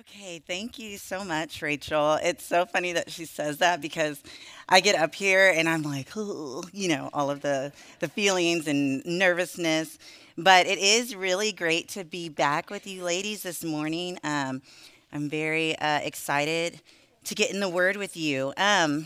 Okay, 0.00 0.38
thank 0.38 0.78
you 0.78 0.96
so 0.96 1.24
much, 1.24 1.60
Rachel. 1.60 2.20
It's 2.22 2.44
so 2.44 2.64
funny 2.64 2.92
that 2.92 3.10
she 3.10 3.24
says 3.24 3.58
that 3.58 3.80
because 3.80 4.22
I 4.68 4.78
get 4.78 4.94
up 4.94 5.12
here 5.12 5.48
and 5.50 5.68
I'm 5.68 5.82
like, 5.82 6.14
you 6.14 6.88
know, 6.88 7.10
all 7.12 7.30
of 7.30 7.40
the 7.40 7.72
the 7.98 8.06
feelings 8.06 8.68
and 8.68 9.04
nervousness. 9.04 9.98
But 10.36 10.66
it 10.68 10.78
is 10.78 11.16
really 11.16 11.50
great 11.50 11.88
to 11.90 12.04
be 12.04 12.28
back 12.28 12.70
with 12.70 12.86
you 12.86 13.02
ladies 13.02 13.42
this 13.42 13.64
morning. 13.64 14.20
Um, 14.22 14.62
I'm 15.12 15.28
very 15.28 15.76
uh, 15.76 15.98
excited 15.98 16.80
to 17.24 17.34
get 17.34 17.50
in 17.50 17.58
the 17.58 17.68
Word 17.68 17.96
with 17.96 18.16
you. 18.16 18.52
Um, 18.56 19.04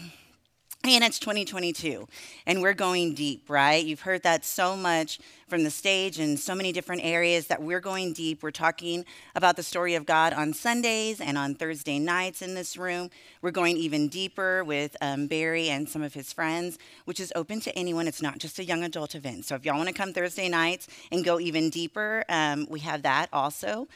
and 0.85 1.05
it's 1.05 1.21
2022, 1.21 2.09
and 2.45 2.61
we're 2.61 2.75
going 2.75 3.15
deep, 3.15 3.49
right? 3.49 3.85
You've 3.85 4.01
heard 4.01 4.25
that 4.25 4.45
so 4.45 4.77
much 4.77 5.21
from 5.47 5.63
the 5.63 5.71
stage 5.71 6.19
in 6.19 6.37
so 6.37 6.57
many 6.57 6.73
different 6.73 7.05
areas 7.05 7.47
that 7.47 7.63
we're 7.63 7.81
going 7.81 8.13
deep. 8.13 8.43
We're 8.43 8.51
talking 8.51 9.05
about 9.37 9.55
the 9.55 9.63
story 9.63 9.95
of 9.95 10.07
God 10.07 10.33
on 10.33 10.53
Sundays 10.53 11.21
and 11.21 11.39
on 11.39 11.55
Thursday 11.55 12.01
nights 12.01 12.43
in 12.43 12.55
this 12.55 12.77
room. 12.77 13.11
We're 13.43 13.53
going 13.53 13.77
even 13.77 14.09
deeper 14.09 14.65
with 14.65 14.97
um, 15.01 15.29
Barry 15.29 15.69
and 15.69 15.89
some 15.89 16.03
of 16.03 16.15
his 16.15 16.33
friends, 16.33 16.79
which 17.05 17.21
is 17.21 17.33
open 17.37 17.61
to 17.61 17.79
anyone. 17.79 18.09
It's 18.09 18.23
not 18.23 18.39
just 18.39 18.59
a 18.59 18.65
young 18.65 18.83
adult 18.83 19.15
event. 19.15 19.45
So 19.45 19.55
if 19.55 19.65
y'all 19.65 19.77
want 19.77 19.89
to 19.89 19.95
come 19.95 20.13
Thursday 20.13 20.49
nights 20.49 20.89
and 21.13 21.25
go 21.25 21.39
even 21.39 21.71
deeper, 21.71 22.25
um, 22.29 22.67
we 22.69 22.81
have 22.81 23.03
that 23.03 23.29
also. 23.33 23.87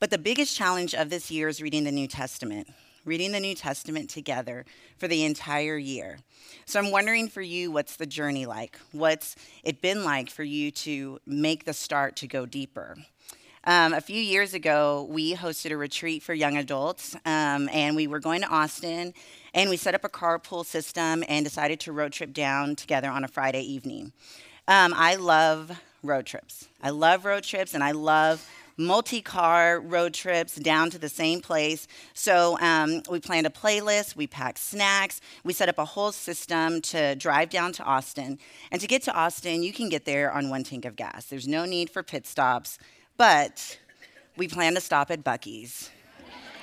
But 0.00 0.10
the 0.10 0.18
biggest 0.18 0.56
challenge 0.56 0.94
of 0.94 1.10
this 1.10 1.30
year 1.30 1.46
is 1.46 1.62
reading 1.62 1.84
the 1.84 1.92
New 1.92 2.08
Testament 2.08 2.68
reading 3.04 3.32
the 3.32 3.40
New 3.40 3.54
Testament 3.54 4.10
together 4.10 4.64
for 4.98 5.08
the 5.08 5.24
entire 5.24 5.76
year. 5.76 6.18
So 6.66 6.78
I'm 6.78 6.90
wondering 6.90 7.28
for 7.28 7.42
you, 7.42 7.70
what's 7.70 7.96
the 7.96 8.06
journey 8.06 8.46
like? 8.46 8.78
What's 8.92 9.36
it 9.62 9.80
been 9.80 10.04
like 10.04 10.30
for 10.30 10.42
you 10.42 10.70
to 10.70 11.18
make 11.26 11.64
the 11.64 11.74
start 11.74 12.16
to 12.16 12.26
go 12.26 12.46
deeper? 12.46 12.96
Um, 13.66 13.94
a 13.94 14.00
few 14.00 14.20
years 14.20 14.52
ago, 14.52 15.06
we 15.08 15.34
hosted 15.34 15.70
a 15.70 15.76
retreat 15.76 16.22
for 16.22 16.34
young 16.34 16.58
adults, 16.58 17.16
um, 17.24 17.70
and 17.72 17.96
we 17.96 18.06
were 18.06 18.20
going 18.20 18.42
to 18.42 18.48
Austin, 18.48 19.14
and 19.54 19.70
we 19.70 19.78
set 19.78 19.94
up 19.94 20.04
a 20.04 20.08
carpool 20.08 20.66
system 20.66 21.24
and 21.28 21.46
decided 21.46 21.80
to 21.80 21.92
road 21.92 22.12
trip 22.12 22.34
down 22.34 22.76
together 22.76 23.08
on 23.08 23.24
a 23.24 23.28
Friday 23.28 23.62
evening. 23.62 24.12
Um, 24.68 24.92
I 24.94 25.16
love 25.16 25.80
road 26.02 26.26
trips. 26.26 26.68
I 26.82 26.90
love 26.90 27.24
road 27.24 27.42
trips, 27.42 27.72
and 27.72 27.82
I 27.82 27.92
love 27.92 28.46
multi 28.76 29.20
car 29.20 29.80
road 29.80 30.14
trips 30.14 30.56
down 30.56 30.90
to 30.90 30.98
the 30.98 31.08
same 31.08 31.40
place. 31.40 31.86
So 32.12 32.58
um, 32.60 33.02
we 33.10 33.20
planned 33.20 33.46
a 33.46 33.50
playlist, 33.50 34.16
we 34.16 34.26
packed 34.26 34.58
snacks, 34.58 35.20
we 35.44 35.52
set 35.52 35.68
up 35.68 35.78
a 35.78 35.84
whole 35.84 36.12
system 36.12 36.80
to 36.82 37.14
drive 37.14 37.50
down 37.50 37.72
to 37.72 37.82
Austin. 37.84 38.38
And 38.70 38.80
to 38.80 38.86
get 38.86 39.02
to 39.02 39.14
Austin, 39.14 39.62
you 39.62 39.72
can 39.72 39.88
get 39.88 40.04
there 40.04 40.32
on 40.32 40.50
one 40.50 40.64
tank 40.64 40.84
of 40.84 40.96
gas. 40.96 41.26
There's 41.26 41.48
no 41.48 41.64
need 41.64 41.90
for 41.90 42.02
pit 42.02 42.26
stops, 42.26 42.78
but 43.16 43.78
we 44.36 44.48
plan 44.48 44.74
to 44.74 44.80
stop 44.80 45.10
at 45.10 45.22
Buc-ee's. 45.22 45.90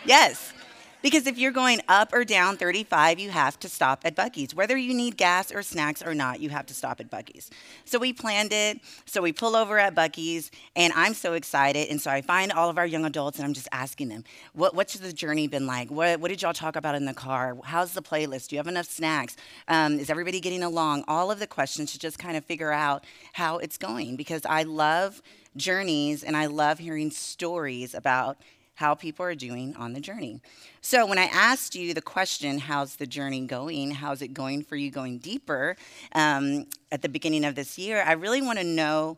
yes. 0.06 0.53
Because 1.02 1.25
if 1.25 1.38
you're 1.38 1.52
going 1.52 1.81
up 1.88 2.13
or 2.13 2.23
down 2.23 2.57
35, 2.57 3.19
you 3.19 3.31
have 3.31 3.59
to 3.59 3.69
stop 3.69 4.02
at 4.05 4.16
Buc-ee's. 4.16 4.53
Whether 4.53 4.77
you 4.77 4.94
need 4.94 5.17
gas 5.17 5.52
or 5.52 5.63
snacks 5.63 6.02
or 6.02 6.13
not, 6.13 6.39
you 6.39 6.49
have 6.49 6.66
to 6.67 6.73
stop 6.73 6.99
at 6.99 7.09
Buc-ee's. 7.09 7.49
So 7.85 7.97
we 7.97 8.13
planned 8.13 8.53
it. 8.53 8.80
So 9.05 9.22
we 9.22 9.33
pull 9.33 9.55
over 9.55 9.79
at 9.79 9.95
Buc-ee's, 9.95 10.52
and 10.75 10.94
I'm 10.95 11.13
so 11.13 11.33
excited. 11.33 11.89
And 11.89 11.99
so 11.99 12.11
I 12.11 12.22
find 12.22 12.52
all 12.52 12.69
of 12.69 12.77
our 12.77 12.85
young 12.85 13.05
adults, 13.05 13.38
and 13.38 13.45
I'm 13.45 13.53
just 13.53 13.67
asking 13.72 14.09
them, 14.09 14.23
what, 14.53 14.75
what's 14.75 14.94
the 14.94 15.13
journey 15.13 15.47
been 15.47 15.66
like? 15.66 15.89
What, 15.89 16.19
what 16.19 16.29
did 16.29 16.41
y'all 16.41 16.53
talk 16.53 16.75
about 16.75 16.95
in 16.95 17.05
the 17.05 17.13
car? 17.13 17.57
How's 17.63 17.94
the 17.94 18.02
playlist? 18.02 18.49
Do 18.49 18.55
you 18.55 18.59
have 18.59 18.67
enough 18.67 18.88
snacks? 18.88 19.35
Um, 19.67 19.99
is 19.99 20.09
everybody 20.09 20.39
getting 20.39 20.63
along? 20.63 21.03
All 21.07 21.31
of 21.31 21.39
the 21.39 21.47
questions 21.47 21.91
to 21.94 21.99
just 21.99 22.19
kind 22.19 22.38
of 22.38 22.45
figure 22.45 22.72
out 22.72 23.03
how 23.33 23.57
it's 23.57 23.77
going 23.77 24.16
because 24.16 24.45
I 24.45 24.63
love 24.63 25.22
journeys 25.57 26.23
and 26.23 26.38
I 26.38 26.45
love 26.45 26.79
hearing 26.79 27.11
stories 27.11 27.94
about 27.94 28.38
how 28.75 28.95
people 28.95 29.25
are 29.25 29.36
doing 29.36 29.75
on 29.75 29.94
the 29.94 30.00
journey. 30.00 30.41
So, 30.81 31.05
when 31.05 31.17
I 31.17 31.25
asked 31.25 31.75
you 31.75 31.94
the 31.94 32.02
question, 32.02 32.59
How's 32.59 32.95
the 32.95 33.05
journey 33.05 33.45
going? 33.45 33.91
How's 33.91 34.22
it 34.22 34.33
going 34.33 34.63
for 34.63 34.75
you 34.75 34.91
going 34.91 35.19
deeper 35.19 35.75
um, 36.13 36.68
at 36.91 37.01
the 37.01 37.09
beginning 37.09 37.46
of 37.46 37.56
this 37.56 37.78
year? 37.78 38.03
I 38.06 38.13
really 38.13 38.41
want 38.41 38.59
to 38.59 38.66
know 38.66 39.18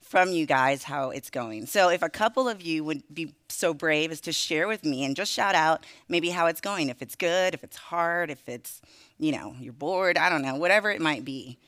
from 0.00 0.30
you 0.30 0.46
guys 0.46 0.84
how 0.84 1.10
it's 1.10 1.30
going. 1.30 1.66
So, 1.66 1.88
if 1.90 2.02
a 2.02 2.08
couple 2.08 2.48
of 2.48 2.62
you 2.62 2.84
would 2.84 3.02
be 3.12 3.34
so 3.48 3.74
brave 3.74 4.12
as 4.12 4.20
to 4.22 4.32
share 4.32 4.68
with 4.68 4.84
me 4.84 5.04
and 5.04 5.16
just 5.16 5.32
shout 5.32 5.54
out 5.54 5.84
maybe 6.08 6.30
how 6.30 6.46
it's 6.46 6.60
going, 6.60 6.88
if 6.88 7.02
it's 7.02 7.16
good, 7.16 7.54
if 7.54 7.64
it's 7.64 7.76
hard, 7.76 8.30
if 8.30 8.48
it's, 8.48 8.80
you 9.18 9.32
know, 9.32 9.54
you're 9.58 9.72
bored, 9.72 10.16
I 10.16 10.28
don't 10.28 10.42
know, 10.42 10.56
whatever 10.56 10.90
it 10.90 11.00
might 11.00 11.24
be. 11.24 11.58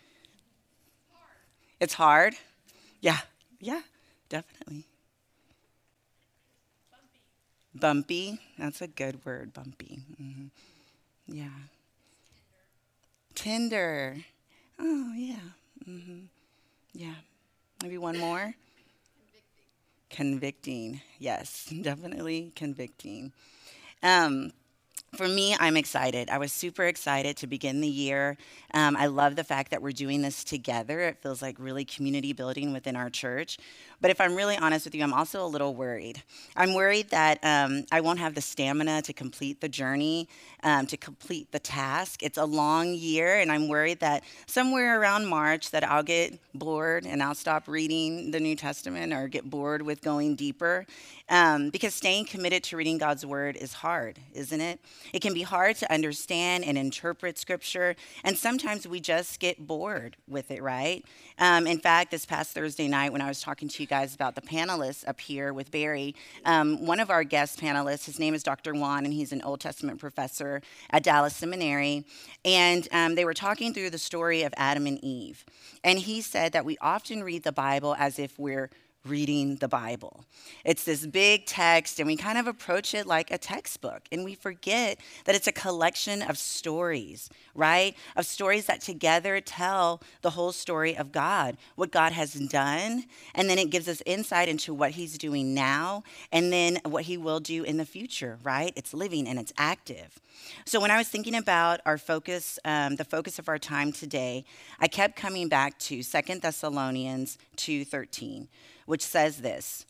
It's 1.81 1.95
hard? 1.95 2.34
Yeah, 3.01 3.19
yeah, 3.61 3.83
definitely. 4.28 4.87
Bumpy. 7.81 8.41
That's 8.59 8.81
a 8.81 8.87
good 8.87 9.25
word, 9.25 9.53
bumpy. 9.53 10.01
Mm-hmm. 10.21 10.47
Yeah. 11.29 11.49
Tender. 13.35 14.17
Oh, 14.79 15.13
yeah. 15.15 15.37
Mm-hmm. 15.89 16.21
Yeah. 16.95 17.15
Maybe 17.83 17.99
one 17.99 18.19
more? 18.19 18.55
Convicting. 20.11 20.97
convicting. 20.97 21.01
Yes, 21.19 21.73
definitely 21.83 22.53
convicting. 22.55 23.33
Um, 24.03 24.53
for 25.16 25.28
me, 25.28 25.56
I'm 25.59 25.77
excited. 25.77 26.28
I 26.28 26.38
was 26.38 26.53
super 26.53 26.84
excited 26.84 27.37
to 27.38 27.47
begin 27.47 27.81
the 27.81 27.88
year. 27.88 28.37
Um, 28.75 28.97
I 28.97 29.06
love 29.06 29.37
the 29.37 29.44
fact 29.44 29.71
that 29.71 29.82
we're 29.82 29.93
doing 29.93 30.22
this 30.22 30.44
together. 30.44 31.00
It 31.00 31.22
feels 31.22 31.41
like 31.41 31.56
really 31.59 31.84
community 31.84 32.32
building 32.32 32.72
within 32.72 32.97
our 32.97 33.09
church. 33.09 33.59
But 34.00 34.10
if 34.10 34.21
I'm 34.21 34.34
really 34.34 34.56
honest 34.56 34.84
with 34.84 34.94
you, 34.94 35.03
I'm 35.03 35.15
also 35.15 35.44
a 35.44 35.49
little 35.49 35.75
worried. 35.75 36.22
I'm 36.54 36.75
worried 36.75 37.10
that 37.10 37.38
um, 37.43 37.87
I 37.91 38.00
won't 38.03 38.19
have 38.19 38.34
the 38.34 38.43
stamina 38.43 39.03
to 39.03 39.12
complete 39.12 39.60
the 39.60 39.69
journey, 39.69 40.28
um, 40.62 40.87
to 40.87 40.97
complete 40.97 41.50
the 41.50 41.59
task. 41.59 42.22
It's 42.22 42.37
a 42.37 42.44
long 42.44 42.93
year, 42.93 43.41
and 43.41 43.50
I'm 43.50 43.69
worried 43.69 44.00
that 44.00 44.22
somewhere 44.47 45.00
around 45.00 45.27
March 45.27 45.71
that 45.71 45.83
I'll 45.83 46.03
get 46.03 46.38
bored 46.54 47.06
and 47.06 47.22
I'll 47.22 47.34
stop 47.34 47.69
reading 47.69 48.31
the 48.31 48.41
New 48.41 48.56
Testament 48.56 49.12
or 49.12 49.28
get 49.28 49.48
bored 49.48 49.83
with 49.83 50.03
going 50.03 50.34
deeper. 50.34 50.87
Um, 51.28 51.71
because 51.71 51.94
staying 51.94 52.27
committed 52.27 52.62
to 52.65 52.77
reading 52.77 52.98
God's 52.98 53.27
word 53.27 53.56
is 53.56 53.72
hard, 53.72 54.19
isn't 54.33 54.60
it? 54.60 54.78
It 55.12 55.22
can 55.22 55.34
be 55.34 55.43
hard 55.43 55.77
to 55.77 55.93
understand 55.93 56.65
and 56.65 56.77
interpret 56.78 57.39
scripture, 57.39 57.97
and 58.25 58.37
sometimes 58.37 58.87
we 58.87 59.00
just 59.00 59.41
get 59.41 59.67
bored 59.67 60.17
with 60.28 60.50
it, 60.50 60.62
right? 60.62 61.05
Um, 61.39 61.67
in 61.67 61.78
fact, 61.78 62.11
this 62.11 62.27
past 62.27 62.53
Thursday 62.53 62.89
night, 62.89 63.12
when 63.12 63.21
I 63.21 63.28
was 63.28 63.41
talking 63.41 63.69
to 63.69 63.83
you 63.83 63.87
guys 63.87 64.15
about 64.15 64.34
the 64.34 64.41
panelists 64.41 65.06
up 65.06 65.21
here 65.21 65.53
with 65.53 65.71
Barry, 65.71 66.15
um, 66.45 66.84
one 66.87 67.00
of 67.00 67.11
our 67.11 67.25
guest 67.25 67.61
panelists, 67.61 68.06
his 68.06 68.19
name 68.19 68.34
is 68.34 68.43
Dr. 68.43 68.75
Juan, 68.75 69.05
and 69.05 69.12
he's 69.12 69.33
an 69.33 69.43
Old 69.43 69.61
Testament 69.61 70.00
professor 70.00 70.62
at 70.91 71.03
Dallas 71.03 71.37
Seminary, 71.37 72.05
and 72.45 72.89
um, 72.93 73.15
they 73.15 73.25
were 73.25 73.34
talking 73.34 73.75
through 73.75 73.91
the 73.91 73.99
story 73.99 74.43
of 74.43 74.55
Adam 74.56 74.87
and 74.87 75.03
Eve. 75.05 75.45
And 75.84 75.99
he 75.99 76.21
said 76.21 76.53
that 76.53 76.65
we 76.65 76.77
often 76.78 77.22
read 77.22 77.45
the 77.45 77.53
Bible 77.53 77.95
as 77.99 78.19
if 78.19 78.39
we're 78.39 78.71
reading 79.09 79.56
the 79.56 79.69
Bible. 79.69 80.25
It's 80.65 80.84
this 80.84 81.06
big 81.06 81.47
text, 81.47 81.99
and 81.99 82.06
we 82.06 82.17
kind 82.17 82.39
of 82.39 82.47
approach 82.47 82.94
it 82.94 83.06
like 83.06 83.31
a 83.31 83.39
textbook, 83.39 84.03
and 84.11 84.25
we 84.25 84.34
forget 84.34 84.99
that 85.25 85.34
it's 85.34 85.47
a 85.47 85.53
collection 85.53 86.22
of 86.22 86.39
stories, 86.39 87.31
right? 87.56 87.97
Of 88.15 88.27
stories 88.27 88.67
that 88.67 88.81
together 88.81 89.41
tell 89.41 90.00
the 90.22 90.31
whole 90.31 90.53
story 90.53 90.97
of 90.97 91.12
God, 91.12 91.56
what 91.75 91.91
God 91.91 92.12
has 92.12 92.34
done, 92.34 93.05
and 93.34 93.49
then 93.49 93.59
it 93.59 93.71
gives 93.71 93.89
us 93.89 94.03
insight 94.06 94.49
into 94.49 94.72
what 94.75 94.93
He's 94.93 95.19
doing 95.19 95.55
now, 95.55 96.03
and 96.31 96.53
then 96.53 96.78
what 96.84 97.05
He 97.05 97.16
will 97.16 97.41
do 97.41 97.65
in 97.65 97.77
the 97.77 97.87
future, 97.87 98.39
right? 98.43 98.72
It's 98.77 98.95
living 98.95 99.27
and 99.27 99.39
it's 99.39 99.53
active. 99.59 100.21
So 100.65 100.81
when 100.81 100.91
I 100.91 100.99
was 100.99 101.09
thinking 101.09 101.34
about 101.34 101.81
our 101.87 101.99
focus, 101.99 102.59
um, 102.65 102.97
the 102.97 103.05
focus 103.05 103.39
of 103.39 103.49
our 103.49 103.59
time 103.59 103.93
today, 103.93 104.45
I 104.78 104.89
kept 104.89 105.16
coming 105.16 105.49
back 105.49 105.78
to 105.81 106.03
Second 106.03 106.43
Thessalonians 106.43 107.39
2.13 107.56 108.49
which 108.87 109.03
says 109.03 109.39
this 109.39 109.84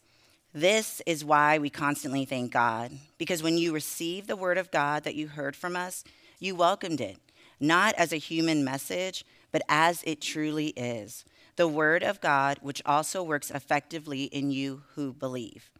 This 0.52 1.00
is 1.06 1.24
why 1.24 1.58
we 1.58 1.70
constantly 1.70 2.24
thank 2.24 2.52
God, 2.52 2.90
because 3.18 3.42
when 3.42 3.56
you 3.56 3.72
received 3.72 4.26
the 4.26 4.36
word 4.36 4.58
of 4.58 4.72
God 4.72 5.04
that 5.04 5.14
you 5.14 5.28
heard 5.28 5.54
from 5.54 5.76
us, 5.76 6.02
you 6.40 6.56
welcomed 6.56 7.00
it, 7.00 7.18
not 7.60 7.94
as 7.96 8.12
a 8.12 8.16
human 8.16 8.64
message, 8.64 9.24
but 9.52 9.62
as 9.68 10.02
it 10.04 10.20
truly 10.20 10.68
is 10.68 11.24
the 11.56 11.66
word 11.66 12.02
of 12.02 12.20
God, 12.20 12.58
which 12.60 12.82
also 12.84 13.22
works 13.22 13.50
effectively 13.50 14.24
in 14.24 14.50
you 14.50 14.82
who 14.94 15.12
believe. 15.12 15.70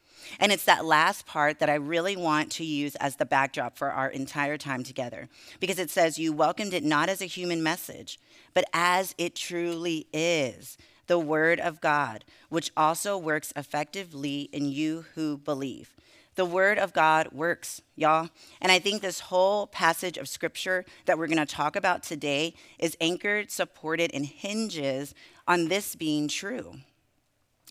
And 0.41 0.51
it's 0.51 0.65
that 0.65 0.85
last 0.85 1.27
part 1.27 1.59
that 1.59 1.69
I 1.69 1.75
really 1.75 2.17
want 2.17 2.51
to 2.53 2.65
use 2.65 2.97
as 2.97 3.17
the 3.17 3.27
backdrop 3.27 3.77
for 3.77 3.91
our 3.91 4.09
entire 4.09 4.57
time 4.57 4.83
together. 4.83 5.29
Because 5.61 5.79
it 5.79 5.91
says, 5.91 6.19
You 6.19 6.33
welcomed 6.33 6.73
it 6.73 6.83
not 6.83 7.09
as 7.09 7.21
a 7.21 7.27
human 7.27 7.63
message, 7.63 8.19
but 8.55 8.65
as 8.73 9.15
it 9.19 9.35
truly 9.35 10.07
is 10.13 10.79
the 11.07 11.19
Word 11.19 11.61
of 11.61 11.81
God, 11.81 12.25
which 12.49 12.73
also 12.77 13.17
works 13.17 13.53
effectively 13.55 14.49
in 14.53 14.65
you 14.65 15.05
who 15.15 15.37
believe. 15.37 15.95
The 16.37 16.45
Word 16.45 16.79
of 16.79 16.93
God 16.93 17.33
works, 17.33 17.81
y'all. 17.97 18.29
And 18.61 18.71
I 18.71 18.79
think 18.79 19.01
this 19.01 19.21
whole 19.21 19.67
passage 19.67 20.19
of 20.19 20.29
Scripture 20.29 20.85
that 21.07 21.19
we're 21.19 21.27
going 21.27 21.39
to 21.39 21.47
talk 21.47 21.77
about 21.77 22.03
today 22.03 22.55
is 22.79 22.97
anchored, 23.01 23.51
supported, 23.51 24.11
and 24.13 24.27
hinges 24.27 25.15
on 25.49 25.69
this 25.69 25.97
being 25.97 26.29
true. 26.29 26.75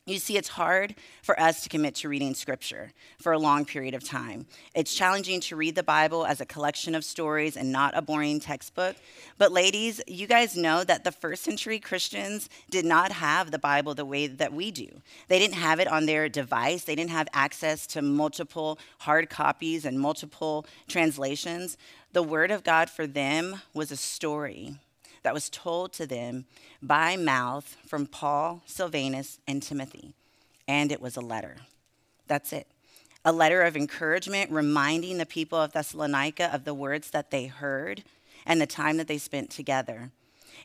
You 0.07 0.19
see, 0.19 0.37
it's 0.37 0.49
hard 0.49 0.93
for 1.23 1.39
us 1.39 1.63
to 1.63 1.69
commit 1.69 1.95
to 1.95 2.09
reading 2.09 2.35
scripture 2.35 2.91
for 3.17 3.33
a 3.33 3.39
long 3.39 3.65
period 3.65 3.95
of 3.95 4.03
time. 4.03 4.45
It's 4.75 4.93
challenging 4.93 5.39
to 5.41 5.55
read 5.55 5.73
the 5.73 5.81
Bible 5.81 6.27
as 6.27 6.39
a 6.39 6.45
collection 6.45 6.93
of 6.93 7.03
stories 7.03 7.57
and 7.57 7.71
not 7.71 7.97
a 7.97 8.03
boring 8.03 8.39
textbook. 8.39 8.97
But, 9.39 9.51
ladies, 9.51 10.01
you 10.05 10.27
guys 10.27 10.55
know 10.55 10.83
that 10.83 11.05
the 11.05 11.11
first 11.11 11.41
century 11.43 11.79
Christians 11.79 12.49
did 12.69 12.85
not 12.85 13.13
have 13.13 13.49
the 13.49 13.57
Bible 13.57 13.95
the 13.95 14.05
way 14.05 14.27
that 14.27 14.53
we 14.53 14.69
do. 14.69 15.01
They 15.27 15.39
didn't 15.39 15.55
have 15.55 15.79
it 15.79 15.87
on 15.87 16.05
their 16.05 16.29
device, 16.29 16.83
they 16.83 16.93
didn't 16.93 17.09
have 17.09 17.27
access 17.33 17.87
to 17.87 18.03
multiple 18.03 18.77
hard 18.99 19.31
copies 19.31 19.85
and 19.85 19.99
multiple 19.99 20.67
translations. 20.87 21.77
The 22.13 22.21
Word 22.21 22.51
of 22.51 22.63
God 22.63 22.91
for 22.91 23.07
them 23.07 23.59
was 23.73 23.91
a 23.91 23.97
story 23.97 24.75
that 25.25 25.33
was 25.33 25.49
told 25.49 25.91
to 25.91 26.05
them 26.05 26.45
by 26.83 27.17
mouth 27.17 27.77
from 27.87 28.05
Paul, 28.05 28.61
Silvanus, 28.67 29.39
and 29.47 29.61
Timothy. 29.61 30.13
And 30.67 30.91
it 30.91 31.01
was 31.01 31.17
a 31.17 31.21
letter. 31.21 31.57
That's 32.27 32.53
it. 32.53 32.67
A 33.25 33.31
letter 33.31 33.63
of 33.63 33.75
encouragement 33.75 34.51
reminding 34.51 35.17
the 35.17 35.25
people 35.25 35.59
of 35.59 35.71
Thessalonica 35.71 36.53
of 36.53 36.63
the 36.63 36.75
words 36.75 37.09
that 37.09 37.31
they 37.31 37.47
heard 37.47 38.03
and 38.45 38.61
the 38.61 38.67
time 38.67 38.97
that 38.97 39.07
they 39.07 39.17
spent 39.17 39.49
together. 39.49 40.11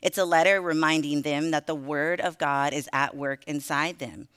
It's 0.03 0.19
a 0.19 0.25
letter 0.25 0.61
reminding 0.61 1.23
them 1.23 1.49
that 1.49 1.65
the 1.65 1.73
Word 1.73 2.21
of 2.21 2.37
God 2.37 2.71
is 2.71 2.87
at 2.93 3.17
work 3.17 3.43
inside 3.45 3.97
them, 3.97 4.27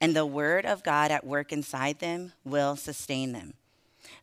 and 0.00 0.14
the 0.14 0.24
Word 0.24 0.64
of 0.64 0.84
God 0.84 1.10
at 1.10 1.26
work 1.26 1.50
inside 1.50 1.98
them 1.98 2.32
will 2.44 2.76
sustain 2.76 3.32
them. 3.32 3.54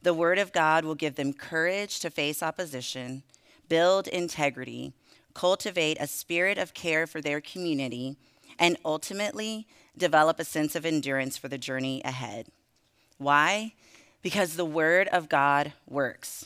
The 0.04 0.14
Word 0.14 0.40
of 0.40 0.54
God 0.54 0.86
will 0.86 0.96
give 0.96 1.16
them 1.16 1.34
courage 1.34 2.00
to 2.00 2.10
face 2.10 2.42
opposition, 2.42 3.24
build 3.68 4.08
integrity, 4.08 4.94
cultivate 5.34 5.98
a 6.00 6.08
spirit 6.08 6.58
of 6.58 6.74
care 6.74 7.08
for 7.08 7.22
their 7.22 7.42
community, 7.42 8.18
and 8.58 8.78
ultimately 8.84 9.68
develop 9.98 10.40
a 10.40 10.46
sense 10.46 10.76
of 10.76 10.86
endurance 10.86 11.38
for 11.38 11.48
the 11.48 11.58
journey 11.58 12.02
ahead. 12.04 12.48
Why? 13.18 13.74
Because 14.22 14.56
the 14.56 14.66
Word 14.66 15.08
of 15.10 15.30
God 15.30 15.74
works. 15.88 16.46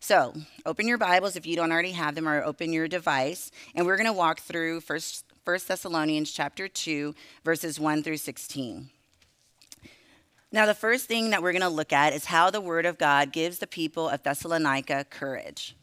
So, 0.00 0.34
open 0.64 0.86
your 0.86 0.98
Bibles 0.98 1.34
if 1.34 1.46
you 1.46 1.56
don't 1.56 1.72
already 1.72 1.92
have 1.92 2.14
them, 2.14 2.28
or 2.28 2.42
open 2.42 2.72
your 2.72 2.86
device, 2.86 3.50
and 3.74 3.84
we're 3.84 3.96
going 3.96 4.06
to 4.06 4.12
walk 4.12 4.40
through 4.40 4.80
First, 4.80 5.24
First 5.44 5.66
Thessalonians 5.66 6.30
chapter 6.30 6.68
2, 6.68 7.14
verses 7.44 7.80
1 7.80 8.02
through 8.02 8.18
16. 8.18 8.90
Now, 10.50 10.66
the 10.66 10.74
first 10.74 11.06
thing 11.06 11.30
that 11.30 11.42
we're 11.42 11.52
going 11.52 11.62
to 11.62 11.68
look 11.68 11.92
at 11.92 12.12
is 12.12 12.26
how 12.26 12.50
the 12.50 12.60
Word 12.60 12.86
of 12.86 12.96
God 12.96 13.32
gives 13.32 13.58
the 13.58 13.66
people 13.66 14.08
of 14.08 14.22
Thessalonica 14.22 15.04
courage. 15.10 15.76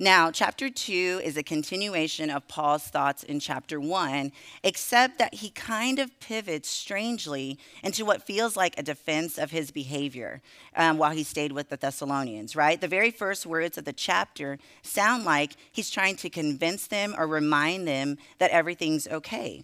Now, 0.00 0.32
chapter 0.32 0.68
2 0.68 1.20
is 1.22 1.36
a 1.36 1.44
continuation 1.44 2.28
of 2.28 2.48
Paul's 2.48 2.82
thoughts 2.82 3.22
in 3.22 3.38
chapter 3.38 3.78
1, 3.78 4.32
except 4.64 5.18
that 5.18 5.34
he 5.34 5.50
kind 5.50 6.00
of 6.00 6.18
pivots 6.18 6.68
strangely 6.68 7.60
into 7.80 8.04
what 8.04 8.26
feels 8.26 8.56
like 8.56 8.76
a 8.76 8.82
defense 8.82 9.38
of 9.38 9.52
his 9.52 9.70
behavior 9.70 10.42
um, 10.74 10.98
while 10.98 11.12
he 11.12 11.22
stayed 11.22 11.52
with 11.52 11.68
the 11.68 11.76
Thessalonians, 11.76 12.56
right? 12.56 12.80
The 12.80 12.88
very 12.88 13.12
first 13.12 13.46
words 13.46 13.78
of 13.78 13.84
the 13.84 13.92
chapter 13.92 14.58
sound 14.82 15.24
like 15.24 15.54
he's 15.70 15.90
trying 15.90 16.16
to 16.16 16.30
convince 16.30 16.88
them 16.88 17.14
or 17.16 17.28
remind 17.28 17.86
them 17.86 18.18
that 18.38 18.50
everything's 18.50 19.06
okay. 19.06 19.62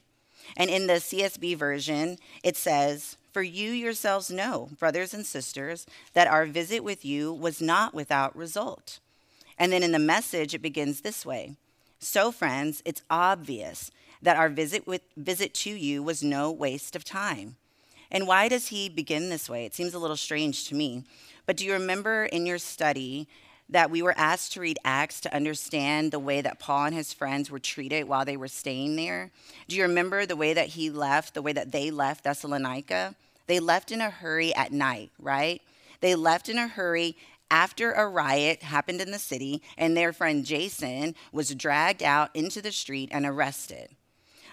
And 0.56 0.70
in 0.70 0.86
the 0.86 0.94
CSB 0.94 1.56
version, 1.56 2.18
it 2.44 2.56
says, 2.56 3.16
For 3.32 3.42
you 3.42 3.72
yourselves 3.72 4.30
know, 4.30 4.68
brothers 4.78 5.12
and 5.12 5.26
sisters, 5.26 5.86
that 6.12 6.28
our 6.28 6.46
visit 6.46 6.84
with 6.84 7.04
you 7.04 7.32
was 7.32 7.60
not 7.60 7.94
without 7.94 8.36
result. 8.36 9.00
And 9.60 9.70
then 9.70 9.82
in 9.82 9.92
the 9.92 9.98
message, 9.98 10.54
it 10.54 10.62
begins 10.62 11.02
this 11.02 11.24
way 11.24 11.56
So, 12.00 12.32
friends, 12.32 12.82
it's 12.84 13.02
obvious 13.10 13.90
that 14.22 14.36
our 14.36 14.48
visit, 14.48 14.86
with, 14.86 15.02
visit 15.16 15.54
to 15.54 15.70
you 15.70 16.02
was 16.02 16.22
no 16.22 16.50
waste 16.50 16.96
of 16.96 17.04
time. 17.04 17.56
And 18.10 18.26
why 18.26 18.48
does 18.48 18.68
he 18.68 18.88
begin 18.88 19.28
this 19.28 19.48
way? 19.48 19.64
It 19.66 19.74
seems 19.74 19.94
a 19.94 19.98
little 19.98 20.16
strange 20.16 20.66
to 20.68 20.74
me. 20.74 21.04
But 21.46 21.56
do 21.56 21.64
you 21.64 21.74
remember 21.74 22.24
in 22.24 22.46
your 22.46 22.58
study 22.58 23.28
that 23.68 23.90
we 23.90 24.02
were 24.02 24.14
asked 24.16 24.52
to 24.52 24.60
read 24.60 24.78
Acts 24.84 25.20
to 25.20 25.34
understand 25.34 26.10
the 26.10 26.18
way 26.18 26.40
that 26.40 26.58
Paul 26.58 26.86
and 26.86 26.94
his 26.94 27.12
friends 27.12 27.50
were 27.50 27.60
treated 27.60 28.08
while 28.08 28.24
they 28.24 28.36
were 28.36 28.48
staying 28.48 28.96
there? 28.96 29.30
Do 29.68 29.76
you 29.76 29.82
remember 29.82 30.26
the 30.26 30.36
way 30.36 30.54
that 30.54 30.68
he 30.68 30.90
left, 30.90 31.34
the 31.34 31.42
way 31.42 31.52
that 31.52 31.70
they 31.70 31.90
left 31.90 32.24
Thessalonica? 32.24 33.14
They 33.46 33.60
left 33.60 33.92
in 33.92 34.00
a 34.00 34.10
hurry 34.10 34.54
at 34.54 34.72
night, 34.72 35.10
right? 35.20 35.62
They 36.00 36.14
left 36.14 36.48
in 36.48 36.58
a 36.58 36.66
hurry 36.66 37.16
after 37.50 37.92
a 37.92 38.08
riot 38.08 38.62
happened 38.62 39.00
in 39.00 39.10
the 39.10 39.18
city 39.18 39.62
and 39.76 39.96
their 39.96 40.12
friend 40.12 40.44
Jason 40.44 41.14
was 41.32 41.54
dragged 41.54 42.02
out 42.02 42.30
into 42.34 42.62
the 42.62 42.72
street 42.72 43.08
and 43.12 43.26
arrested. 43.26 43.90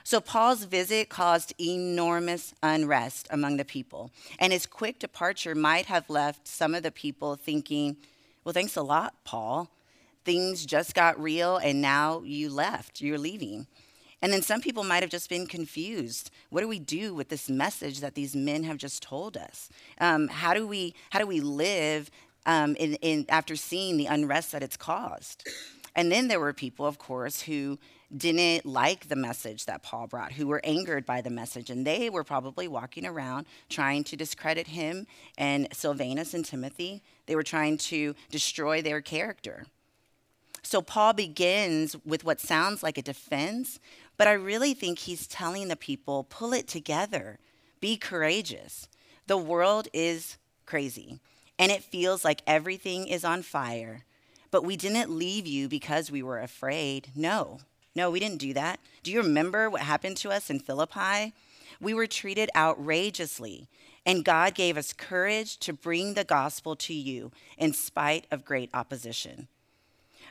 So, 0.04 0.22
Paul's 0.22 0.64
visit 0.64 1.10
caused 1.10 1.54
enormous 1.60 2.54
unrest 2.64 3.28
among 3.30 3.58
the 3.58 3.66
people, 3.66 4.10
and 4.40 4.54
his 4.54 4.66
quick 4.66 5.00
departure 5.00 5.54
might 5.54 5.88
have 5.88 6.10
left 6.10 6.48
some 6.48 6.74
of 6.74 6.84
the 6.84 6.92
people 6.92 7.36
thinking, 7.36 7.98
Well, 8.46 8.54
thanks 8.54 8.78
a 8.78 8.84
lot, 8.84 9.16
Paul. 9.26 9.70
Things 10.24 10.66
just 10.66 10.96
got 10.96 11.22
real, 11.22 11.58
and 11.58 11.82
now 11.82 12.22
you 12.24 12.50
left, 12.50 13.02
you're 13.02 13.18
leaving. 13.18 13.68
And 14.22 14.34
then 14.34 14.42
some 14.42 14.62
people 14.62 14.84
might 14.84 15.04
have 15.04 15.12
just 15.12 15.30
been 15.30 15.46
confused. 15.46 16.32
What 16.50 16.62
do 16.62 16.68
we 16.68 16.80
do 16.80 17.14
with 17.14 17.30
this 17.30 17.50
message 17.50 18.00
that 18.00 18.16
these 18.16 18.36
men 18.36 18.64
have 18.64 18.78
just 18.78 19.04
told 19.04 19.38
us? 19.38 19.70
Um, 20.00 20.28
how 20.28 20.54
do 20.54 20.66
we 20.66 20.96
how 21.12 21.20
do 21.20 21.28
we 21.28 21.40
live 21.40 22.10
um, 22.48 22.76
in, 22.78 22.96
in, 22.96 23.26
after 23.30 23.56
seeing 23.56 23.98
the 23.98 24.08
unrest 24.08 24.54
that 24.54 24.64
it's 24.64 24.78
caused. 24.78 25.48
And 25.94 26.12
then 26.12 26.30
there 26.30 26.40
were 26.40 26.54
people, 26.54 26.86
of 26.86 26.98
course, 26.98 27.42
who 27.42 27.78
didn't 28.16 28.66
like 28.66 29.10
the 29.10 29.16
message 29.18 29.66
that 29.66 29.84
Paul 29.84 30.08
brought, 30.08 30.32
who 30.32 30.48
were 30.48 30.62
angered 30.64 31.06
by 31.06 31.20
the 31.20 31.30
message, 31.30 31.70
and 31.70 31.86
they 31.86 32.10
were 32.10 32.24
probably 32.24 32.68
walking 32.68 33.06
around 33.06 33.48
trying 33.68 34.06
to 34.06 34.16
discredit 34.16 34.68
him 34.68 35.06
and 35.38 35.68
Silvanus 35.74 36.34
and 36.34 36.46
Timothy. 36.46 37.04
They 37.26 37.36
were 37.36 37.44
trying 37.44 37.78
to 37.80 38.16
destroy 38.32 38.82
their 38.82 39.02
character. 39.02 39.66
So 40.64 40.82
Paul 40.82 41.14
begins 41.14 41.98
with 42.06 42.24
what 42.24 42.40
sounds 42.40 42.82
like 42.82 42.98
a 42.98 43.02
defense, 43.02 43.80
but 44.16 44.28
I 44.28 44.34
really 44.34 44.74
think 44.74 45.00
he's 45.00 45.28
telling 45.28 45.68
the 45.68 45.76
people 45.76 46.24
pull 46.24 46.54
it 46.54 46.68
together, 46.68 47.40
be 47.82 47.98
courageous. 47.98 48.88
The 49.28 49.38
world 49.38 49.90
is 49.94 50.38
crazy 50.66 51.20
and 51.60 51.72
it 51.72 51.84
feels 51.84 52.24
like 52.24 52.42
everything 52.46 53.08
is 53.08 53.26
on 53.26 53.42
fire. 53.42 54.04
But 54.52 54.64
we 54.64 54.78
didn't 54.78 55.12
leave 55.12 55.46
you 55.46 55.68
because 55.68 56.12
we 56.12 56.24
were 56.24 56.40
afraid. 56.40 57.10
No, 57.16 57.60
no, 57.96 58.12
we 58.12 58.20
didn't 58.20 58.38
do 58.38 58.54
that. 58.54 58.80
Do 59.04 59.12
you 59.12 59.22
remember 59.22 59.70
what 59.70 59.82
happened 59.82 60.18
to 60.18 60.30
us 60.30 60.50
in 60.50 60.60
Philippi? 60.60 61.34
We 61.82 61.94
were 61.94 62.08
treated 62.08 62.50
outrageously, 62.56 63.68
and 64.06 64.24
God 64.24 64.56
gave 64.56 64.78
us 64.78 64.94
courage 64.94 65.58
to 65.60 65.74
bring 65.74 66.14
the 66.14 66.24
gospel 66.24 66.76
to 66.78 66.94
you 66.94 67.32
in 67.58 67.74
spite 67.74 68.26
of 68.32 68.46
great 68.46 68.70
opposition. 68.74 69.48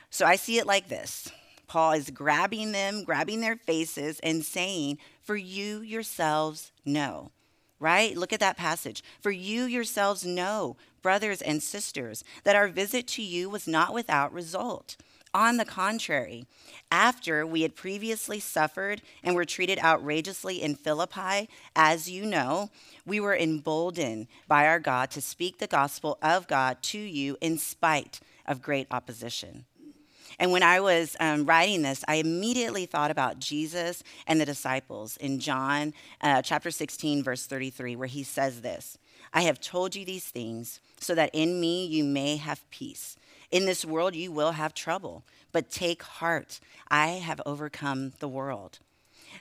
So 0.09 0.25
I 0.25 0.35
see 0.35 0.57
it 0.57 0.65
like 0.65 0.87
this 0.87 1.29
Paul 1.67 1.91
is 1.91 2.09
grabbing 2.09 2.71
them, 2.71 3.03
grabbing 3.03 3.41
their 3.41 3.57
faces, 3.57 4.19
and 4.21 4.43
saying, 4.43 4.97
For 5.21 5.35
you 5.35 5.81
yourselves 5.81 6.71
know 6.85 7.31
right? 7.79 8.17
Look 8.17 8.33
at 8.33 8.39
that 8.39 8.57
passage. 8.57 9.03
For 9.21 9.31
you 9.31 9.63
yourselves 9.63 10.25
know, 10.25 10.77
brothers 11.07 11.41
and 11.41 11.63
sisters, 11.63 12.21
that 12.43 12.57
our 12.57 12.67
visit 12.67 13.07
to 13.07 13.21
you 13.21 13.49
was 13.49 13.65
not 13.65 13.93
without 13.93 14.33
result. 14.33 14.97
On 15.33 15.55
the 15.55 15.63
contrary, 15.63 16.45
after 16.91 17.47
we 17.47 17.61
had 17.61 17.77
previously 17.77 18.41
suffered 18.41 19.01
and 19.23 19.33
were 19.33 19.45
treated 19.45 19.79
outrageously 19.79 20.61
in 20.61 20.75
Philippi, 20.75 21.47
as 21.77 22.09
you 22.09 22.25
know, 22.25 22.69
we 23.05 23.21
were 23.21 23.37
emboldened 23.37 24.27
by 24.49 24.67
our 24.67 24.81
God 24.81 25.09
to 25.11 25.21
speak 25.21 25.59
the 25.59 25.65
gospel 25.65 26.17
of 26.21 26.45
God 26.49 26.83
to 26.91 26.99
you 26.99 27.37
in 27.39 27.57
spite 27.57 28.19
of 28.45 28.61
great 28.61 28.87
opposition. 28.91 29.63
And 30.39 30.51
when 30.51 30.63
I 30.63 30.79
was 30.79 31.15
um, 31.19 31.45
writing 31.45 31.81
this, 31.81 32.03
I 32.07 32.15
immediately 32.15 32.85
thought 32.85 33.09
about 33.09 33.39
Jesus 33.39 34.03
and 34.27 34.39
the 34.39 34.45
disciples 34.45 35.17
in 35.17 35.39
John 35.39 35.93
uh, 36.21 36.41
chapter 36.41 36.69
16, 36.69 37.23
verse 37.23 37.47
33, 37.47 37.95
where 37.95 38.07
he 38.07 38.23
says 38.23 38.61
this 38.61 38.97
I 39.33 39.41
have 39.41 39.59
told 39.59 39.95
you 39.95 40.05
these 40.05 40.25
things 40.25 40.79
so 40.99 41.15
that 41.15 41.31
in 41.33 41.59
me 41.59 41.85
you 41.85 42.03
may 42.03 42.37
have 42.37 42.69
peace. 42.69 43.17
In 43.49 43.65
this 43.65 43.85
world 43.85 44.15
you 44.15 44.31
will 44.31 44.51
have 44.51 44.73
trouble, 44.73 45.23
but 45.51 45.71
take 45.71 46.03
heart. 46.03 46.59
I 46.89 47.07
have 47.07 47.41
overcome 47.45 48.13
the 48.19 48.27
world. 48.27 48.79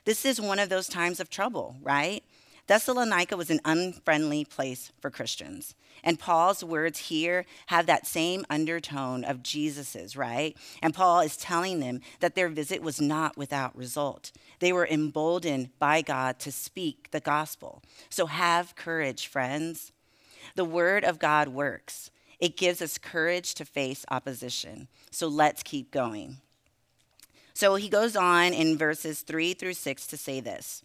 This 0.04 0.24
is 0.24 0.40
one 0.40 0.58
of 0.58 0.68
those 0.68 0.88
times 0.88 1.20
of 1.20 1.28
trouble, 1.28 1.76
right? 1.82 2.22
Thessalonica 2.66 3.36
was 3.36 3.50
an 3.50 3.60
unfriendly 3.64 4.44
place 4.44 4.92
for 5.00 5.10
Christians. 5.10 5.74
And 6.02 6.18
Paul's 6.18 6.62
words 6.62 6.98
here 6.98 7.46
have 7.66 7.86
that 7.86 8.06
same 8.06 8.44
undertone 8.50 9.24
of 9.24 9.42
Jesus's, 9.42 10.16
right? 10.16 10.56
And 10.82 10.94
Paul 10.94 11.20
is 11.20 11.36
telling 11.36 11.80
them 11.80 12.00
that 12.20 12.34
their 12.34 12.48
visit 12.48 12.82
was 12.82 13.00
not 13.00 13.36
without 13.36 13.76
result. 13.76 14.32
They 14.58 14.72
were 14.72 14.86
emboldened 14.86 15.70
by 15.78 16.02
God 16.02 16.38
to 16.40 16.52
speak 16.52 17.10
the 17.10 17.20
gospel. 17.20 17.82
So 18.10 18.26
have 18.26 18.76
courage, 18.76 19.26
friends. 19.26 19.92
The 20.54 20.64
word 20.64 21.04
of 21.04 21.18
God 21.18 21.48
works. 21.48 22.10
It 22.38 22.56
gives 22.56 22.82
us 22.82 22.98
courage 22.98 23.54
to 23.54 23.64
face 23.64 24.04
opposition. 24.10 24.88
So 25.10 25.28
let's 25.28 25.62
keep 25.62 25.90
going. 25.90 26.38
So 27.54 27.76
he 27.76 27.88
goes 27.88 28.16
on 28.16 28.52
in 28.52 28.76
verses 28.76 29.22
3 29.22 29.54
through 29.54 29.74
6 29.74 30.06
to 30.08 30.16
say 30.16 30.40
this 30.40 30.82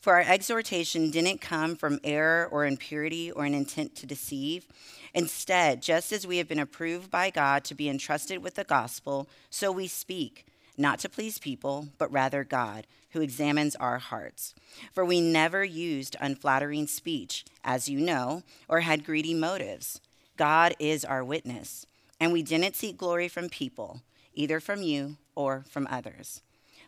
For 0.00 0.14
our 0.14 0.22
exhortation 0.22 1.10
didn't 1.10 1.42
come 1.42 1.76
from 1.76 2.00
error 2.02 2.48
or 2.50 2.64
impurity 2.64 3.30
or 3.30 3.44
an 3.44 3.52
intent 3.52 3.94
to 3.96 4.06
deceive. 4.06 4.66
Instead, 5.12 5.82
just 5.82 6.10
as 6.10 6.26
we 6.26 6.38
have 6.38 6.48
been 6.48 6.58
approved 6.58 7.10
by 7.10 7.28
God 7.28 7.64
to 7.64 7.74
be 7.74 7.88
entrusted 7.88 8.42
with 8.42 8.54
the 8.54 8.64
gospel, 8.64 9.28
so 9.50 9.70
we 9.70 9.86
speak, 9.86 10.46
not 10.78 11.00
to 11.00 11.10
please 11.10 11.38
people, 11.38 11.88
but 11.98 12.10
rather 12.10 12.44
God, 12.44 12.86
who 13.10 13.20
examines 13.20 13.76
our 13.76 13.98
hearts. 13.98 14.54
For 14.94 15.04
we 15.04 15.20
never 15.20 15.64
used 15.64 16.16
unflattering 16.18 16.86
speech, 16.86 17.44
as 17.62 17.90
you 17.90 18.00
know, 18.00 18.42
or 18.68 18.80
had 18.80 19.04
greedy 19.04 19.34
motives. 19.34 20.00
God 20.38 20.74
is 20.78 21.04
our 21.04 21.22
witness, 21.22 21.84
and 22.18 22.32
we 22.32 22.42
didn't 22.42 22.74
seek 22.74 22.96
glory 22.96 23.28
from 23.28 23.50
people, 23.50 24.00
either 24.32 24.60
from 24.60 24.82
you 24.82 25.18
or 25.34 25.66
from 25.68 25.86
others. 25.90 26.40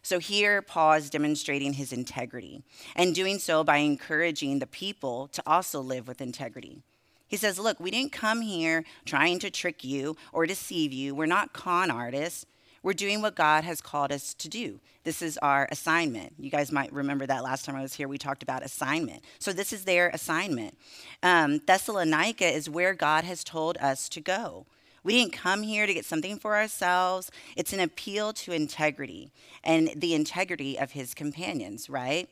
So 0.03 0.19
here, 0.19 0.63
Paul 0.63 0.95
is 0.95 1.11
demonstrating 1.11 1.75
his 1.75 1.93
integrity 1.93 2.63
and 2.97 3.15
doing 3.15 3.39
so 3.39 3.63
by 3.63 3.79
encouraging 3.79 4.59
the 4.59 4.67
people 4.67 5.29
to 5.29 5.43
also 5.47 5.81
live 5.81 6.09
with 6.09 6.21
integrity. 6.21 6.83
He 7.29 7.37
says, 7.37 7.59
Look, 7.59 7.79
we 7.79 7.91
didn't 7.91 8.13
come 8.13 8.43
here 8.43 8.85
trying 9.07 9.39
to 9.39 9.51
trick 9.51 9.85
you 9.85 10.17
or 10.33 10.45
deceive 10.45 10.93
you. 10.93 11.15
We're 11.15 11.27
not 11.27 11.53
con 11.53 11.91
artists. 11.91 12.47
We're 12.83 12.95
doing 12.95 13.23
what 13.23 13.37
God 13.37 13.63
has 13.63 13.81
called 13.81 14.11
us 14.11 14.35
to 14.35 14.49
do. 14.49 14.81
This 15.05 15.23
is 15.23 15.39
our 15.39 15.69
assignment. 15.71 16.35
You 16.37 16.51
guys 16.51 16.73
might 16.73 16.93
remember 16.93 17.27
that 17.27 17.45
last 17.45 17.65
time 17.65 17.77
I 17.77 17.83
was 17.83 17.95
here, 17.95 18.09
we 18.09 18.19
talked 18.19 18.43
about 18.43 18.65
assignment. 18.65 19.23
So, 19.39 19.53
this 19.53 19.73
is 19.73 19.85
their 19.85 20.09
assignment. 20.09 20.77
Um, 21.23 21.61
Thessalonica 21.65 22.47
is 22.47 22.69
where 22.69 22.93
God 22.93 23.23
has 23.23 23.45
told 23.45 23.79
us 23.79 24.09
to 24.11 24.21
go. 24.21 24.67
We 25.05 25.15
didn't 25.15 25.33
come 25.33 25.63
here 25.63 25.87
to 25.87 25.95
get 25.95 26.05
something 26.05 26.39
for 26.39 26.57
ourselves. 26.57 27.31
It's 27.57 27.73
an 27.73 27.81
appeal 27.81 28.33
to 28.35 28.53
integrity 28.53 29.33
and 29.65 29.91
the 29.97 30.15
integrity 30.15 30.79
of 30.79 30.93
his 30.93 31.13
companions, 31.13 31.91
right? 31.91 32.29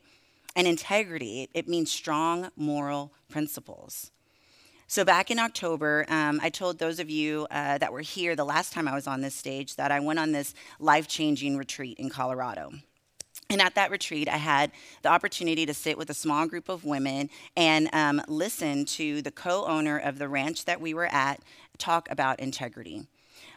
And 0.55 0.67
integrity, 0.67 1.49
it 1.53 1.67
means 1.67 1.91
strong 1.91 2.49
moral 2.55 3.11
principles. 3.29 4.11
So, 4.87 5.05
back 5.05 5.31
in 5.31 5.39
October, 5.39 6.05
um, 6.09 6.41
I 6.43 6.49
told 6.49 6.77
those 6.77 6.99
of 6.99 7.09
you 7.09 7.47
uh, 7.49 7.77
that 7.77 7.93
were 7.93 8.01
here 8.01 8.35
the 8.35 8.43
last 8.43 8.73
time 8.73 8.89
I 8.89 8.93
was 8.93 9.07
on 9.07 9.21
this 9.21 9.35
stage 9.35 9.77
that 9.77 9.89
I 9.89 10.01
went 10.01 10.19
on 10.19 10.33
this 10.33 10.53
life 10.79 11.07
changing 11.07 11.55
retreat 11.57 11.97
in 11.97 12.09
Colorado. 12.09 12.73
And 13.51 13.61
at 13.61 13.75
that 13.75 13.91
retreat, 13.91 14.29
I 14.29 14.37
had 14.37 14.71
the 15.01 15.09
opportunity 15.09 15.65
to 15.65 15.73
sit 15.73 15.97
with 15.97 16.09
a 16.09 16.13
small 16.13 16.47
group 16.47 16.69
of 16.69 16.85
women 16.85 17.29
and 17.57 17.89
um, 17.91 18.21
listen 18.29 18.85
to 18.85 19.21
the 19.21 19.29
co 19.29 19.65
owner 19.65 19.97
of 19.97 20.19
the 20.19 20.29
ranch 20.29 20.63
that 20.63 20.79
we 20.79 20.93
were 20.93 21.13
at 21.13 21.41
talk 21.77 22.09
about 22.09 22.39
integrity. 22.39 23.07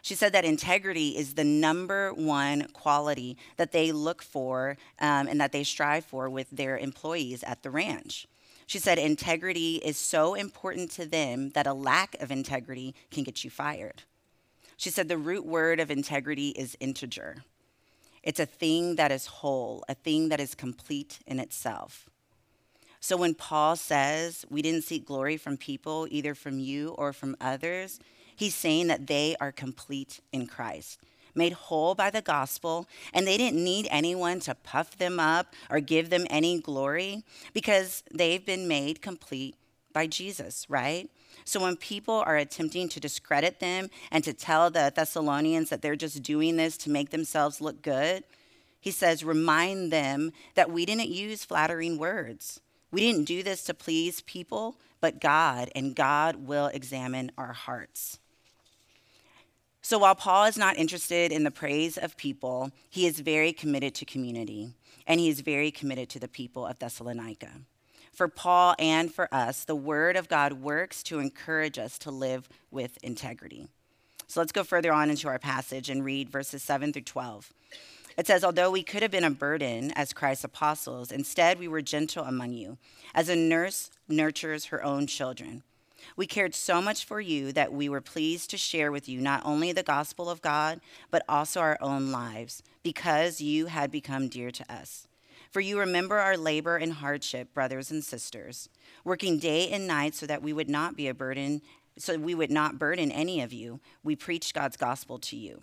She 0.03 0.17
said 0.17 0.33
that 0.33 0.45
integrity 0.45 1.11
is 1.11 1.35
the 1.35 1.45
number 1.45 2.13
one 2.13 2.67
quality 2.73 3.37
that 3.57 3.71
they 3.71 3.93
look 3.93 4.21
for 4.21 4.77
um, 4.99 5.29
and 5.29 5.41
that 5.41 5.53
they 5.53 5.63
strive 5.63 6.05
for 6.05 6.29
with 6.29 6.51
their 6.51 6.77
employees 6.77 7.45
at 7.45 7.63
the 7.63 7.71
ranch. 7.71 8.27
She 8.67 8.81
said 8.81 8.99
integrity 8.99 9.77
is 9.77 9.97
so 9.97 10.35
important 10.35 10.91
to 10.93 11.07
them 11.07 11.51
that 11.51 11.69
a 11.69 11.73
lack 11.73 12.21
of 12.21 12.33
integrity 12.33 12.97
can 13.13 13.23
get 13.23 13.45
you 13.45 13.51
fired. 13.51 14.03
She 14.77 14.91
said 14.91 15.09
the 15.09 15.19
root 15.19 15.47
word 15.47 15.79
of 15.79 15.89
integrity 15.89 16.49
is 16.49 16.77
integer. 16.81 17.45
It's 18.25 18.41
a 18.41 18.47
thing 18.47 18.97
that 18.97 19.13
is 19.13 19.27
whole, 19.27 19.85
a 19.89 19.95
thing 19.95 20.31
that 20.31 20.41
is 20.41 20.55
complete 20.55 21.21
in 21.27 21.39
itself. 21.39 22.09
So 22.99 23.19
when 23.19 23.35
Paul 23.35 23.77
says, 23.77 24.47
We 24.49 24.63
didn't 24.63 24.85
seek 24.85 25.05
glory 25.05 25.37
from 25.37 25.59
people, 25.59 26.09
either 26.11 26.35
from 26.35 26.59
you 26.59 26.95
or 26.97 27.13
from 27.13 27.37
others, 27.39 28.01
he's 28.35 28.55
saying 28.55 28.87
that 28.87 29.07
they 29.07 29.37
are 29.41 29.53
complete 29.53 30.21
in 30.33 30.47
Christ, 30.47 31.01
made 31.35 31.53
whole 31.53 31.95
by 31.95 32.09
the 32.09 32.23
gospel, 32.23 32.89
and 33.13 33.27
they 33.27 33.37
didn't 33.37 33.63
need 33.63 33.87
anyone 33.91 34.41
to 34.41 34.55
puff 34.55 34.97
them 34.97 35.21
up 35.21 35.53
or 35.69 35.81
give 35.81 36.09
them 36.09 36.27
any 36.31 36.59
glory 36.61 37.25
because 37.53 38.03
they've 38.11 38.45
been 38.45 38.67
made 38.67 39.03
complete 39.03 39.55
by 39.95 40.07
Jesus, 40.07 40.67
right? 40.69 41.09
So 41.47 41.63
when 41.63 41.77
people 41.77 42.23
are 42.27 42.37
attempting 42.37 42.91
to 42.91 43.01
discredit 43.01 43.61
them 43.61 43.89
and 44.11 44.23
to 44.25 44.35
tell 44.35 44.69
the 44.71 44.93
Thessalonians 44.95 45.71
that 45.71 45.81
they're 45.81 45.97
just 45.97 46.23
doing 46.23 46.57
this 46.57 46.77
to 46.79 46.91
make 46.91 47.09
themselves 47.09 47.63
look 47.63 47.81
good, 47.81 48.25
he 48.79 48.91
says, 48.91 49.25
remind 49.25 49.91
them 49.91 50.33
that 50.57 50.71
we 50.71 50.85
didn't 50.85 51.09
use 51.09 51.43
flattering 51.43 51.97
words. 51.97 52.61
We 52.91 53.01
didn't 53.01 53.25
do 53.25 53.43
this 53.43 53.65
to 53.65 53.73
please 53.75 54.21
people, 54.21 54.77
but 55.01 55.21
God, 55.21 55.71
and 55.75 55.97
God 55.97 56.37
will 56.47 56.67
examine 56.67 57.33
our 57.39 57.55
hearts. 57.55 58.19
So 59.81 59.99
while 59.99 60.15
Paul 60.15 60.45
is 60.45 60.57
not 60.57 60.77
interested 60.77 61.31
in 61.31 61.45
the 61.45 61.51
praise 61.51 61.99
of 61.99 62.17
people, 62.17 62.73
he 62.89 63.07
is 63.07 63.21
very 63.21 63.53
committed 63.53 63.95
to 63.97 64.05
community, 64.05 64.71
and 65.07 65.21
he 65.21 65.29
is 65.29 65.41
very 65.41 65.71
committed 65.71 66.09
to 66.11 66.19
the 66.19 66.29
people 66.29 66.67
of 66.67 66.79
Thessalonica. 66.79 67.51
For 68.15 68.29
Paul 68.29 68.77
and 68.79 69.13
for 69.13 69.29
us, 69.35 69.65
the 69.65 69.75
word 69.75 70.17
of 70.17 70.29
God 70.29 70.53
works 70.55 71.03
to 71.05 71.19
encourage 71.19 71.79
us 71.79 71.99
to 71.99 72.13
live 72.13 72.49
with 72.71 72.97
integrity. 73.03 73.67
So 74.29 74.41
let's 74.41 74.53
go 74.53 74.63
further 74.63 74.93
on 74.93 75.11
into 75.11 75.27
our 75.27 75.41
passage 75.41 75.91
and 75.91 76.05
read 76.05 76.31
verses 76.31 76.63
7 76.63 76.93
through 76.93 77.03
12. 77.03 77.53
It 78.17 78.29
says, 78.29 78.45
Although 78.45 78.71
we 78.71 78.85
could 78.85 79.03
have 79.03 79.11
been 79.11 79.25
a 79.25 79.31
burden 79.31 79.91
as 79.97 80.13
Christ's 80.13 80.45
apostles, 80.45 81.11
instead 81.11 81.59
we 81.59 81.67
were 81.67 81.83
gentle 81.83 82.25
among 82.25 82.53
you, 82.53 82.79
as 83.15 83.29
a 83.29 83.35
nurse 83.35 83.91
nurtures 84.09 84.67
her 84.67 84.85
own 84.85 85.09
children. 85.09 85.65
We 86.17 86.27
cared 86.29 86.55
so 86.55 86.81
much 86.81 87.05
for 87.05 87.21
you 87.21 87.51
that 87.53 87.73
we 87.73 87.89
were 87.89 88.01
pleased 88.01 88.51
to 88.51 88.57
share 88.57 88.93
with 88.93 89.09
you 89.09 89.21
not 89.21 89.43
only 89.45 89.73
the 89.73 89.83
gospel 89.83 90.31
of 90.31 90.43
God, 90.43 90.81
but 91.11 91.25
also 91.29 91.61
our 91.61 91.79
own 91.81 92.13
lives, 92.13 92.63
because 92.85 93.41
you 93.41 93.67
had 93.67 93.91
become 93.91 94.29
dear 94.29 94.53
to 94.53 94.73
us. 94.73 95.09
For 95.55 95.61
you 95.61 95.79
remember 95.79 96.19
our 96.19 96.37
labor 96.37 96.77
and 96.79 96.95
hardship, 96.95 97.55
brothers 97.55 97.93
and 97.93 98.03
sisters, 98.03 98.69
working 99.05 99.39
day 99.39 99.71
and 99.71 99.87
night 99.87 100.17
so 100.17 100.27
that 100.27 100.43
we 100.43 100.53
would 100.53 100.69
not 100.69 100.97
be 100.97 101.07
a 101.07 101.15
burden, 101.15 101.63
so 101.97 102.19
we 102.19 102.35
would 102.35 102.51
not 102.51 102.81
burden 102.81 103.13
any 103.13 103.41
of 103.41 103.53
you. 103.53 103.79
We 104.03 104.17
preach 104.17 104.53
God's 104.53 104.77
gospel 104.77 105.17
to 105.21 105.37
you. 105.37 105.61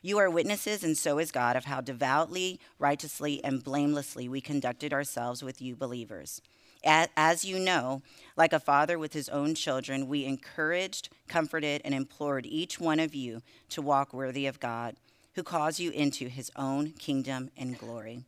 You 0.00 0.16
are 0.16 0.30
witnesses, 0.30 0.82
and 0.82 0.96
so 0.96 1.18
is 1.18 1.30
God, 1.30 1.56
of 1.56 1.66
how 1.66 1.82
devoutly, 1.82 2.58
righteously, 2.78 3.44
and 3.44 3.62
blamelessly 3.62 4.30
we 4.30 4.40
conducted 4.40 4.94
ourselves 4.94 5.42
with 5.42 5.60
you 5.60 5.76
believers. 5.76 6.40
As 6.82 7.44
you 7.44 7.58
know, 7.58 8.00
like 8.34 8.54
a 8.54 8.58
father 8.58 8.98
with 8.98 9.12
his 9.12 9.28
own 9.28 9.54
children, 9.54 10.08
we 10.08 10.24
encouraged, 10.24 11.10
comforted, 11.28 11.82
and 11.84 11.92
implored 11.92 12.46
each 12.46 12.80
one 12.80 12.98
of 12.98 13.14
you 13.14 13.42
to 13.68 13.82
walk 13.82 14.14
worthy 14.14 14.46
of 14.46 14.58
God, 14.58 14.96
who 15.34 15.42
calls 15.42 15.78
you 15.78 15.90
into 15.90 16.28
his 16.28 16.50
own 16.56 16.92
kingdom 16.92 17.50
and 17.58 17.78
glory. 17.78 18.24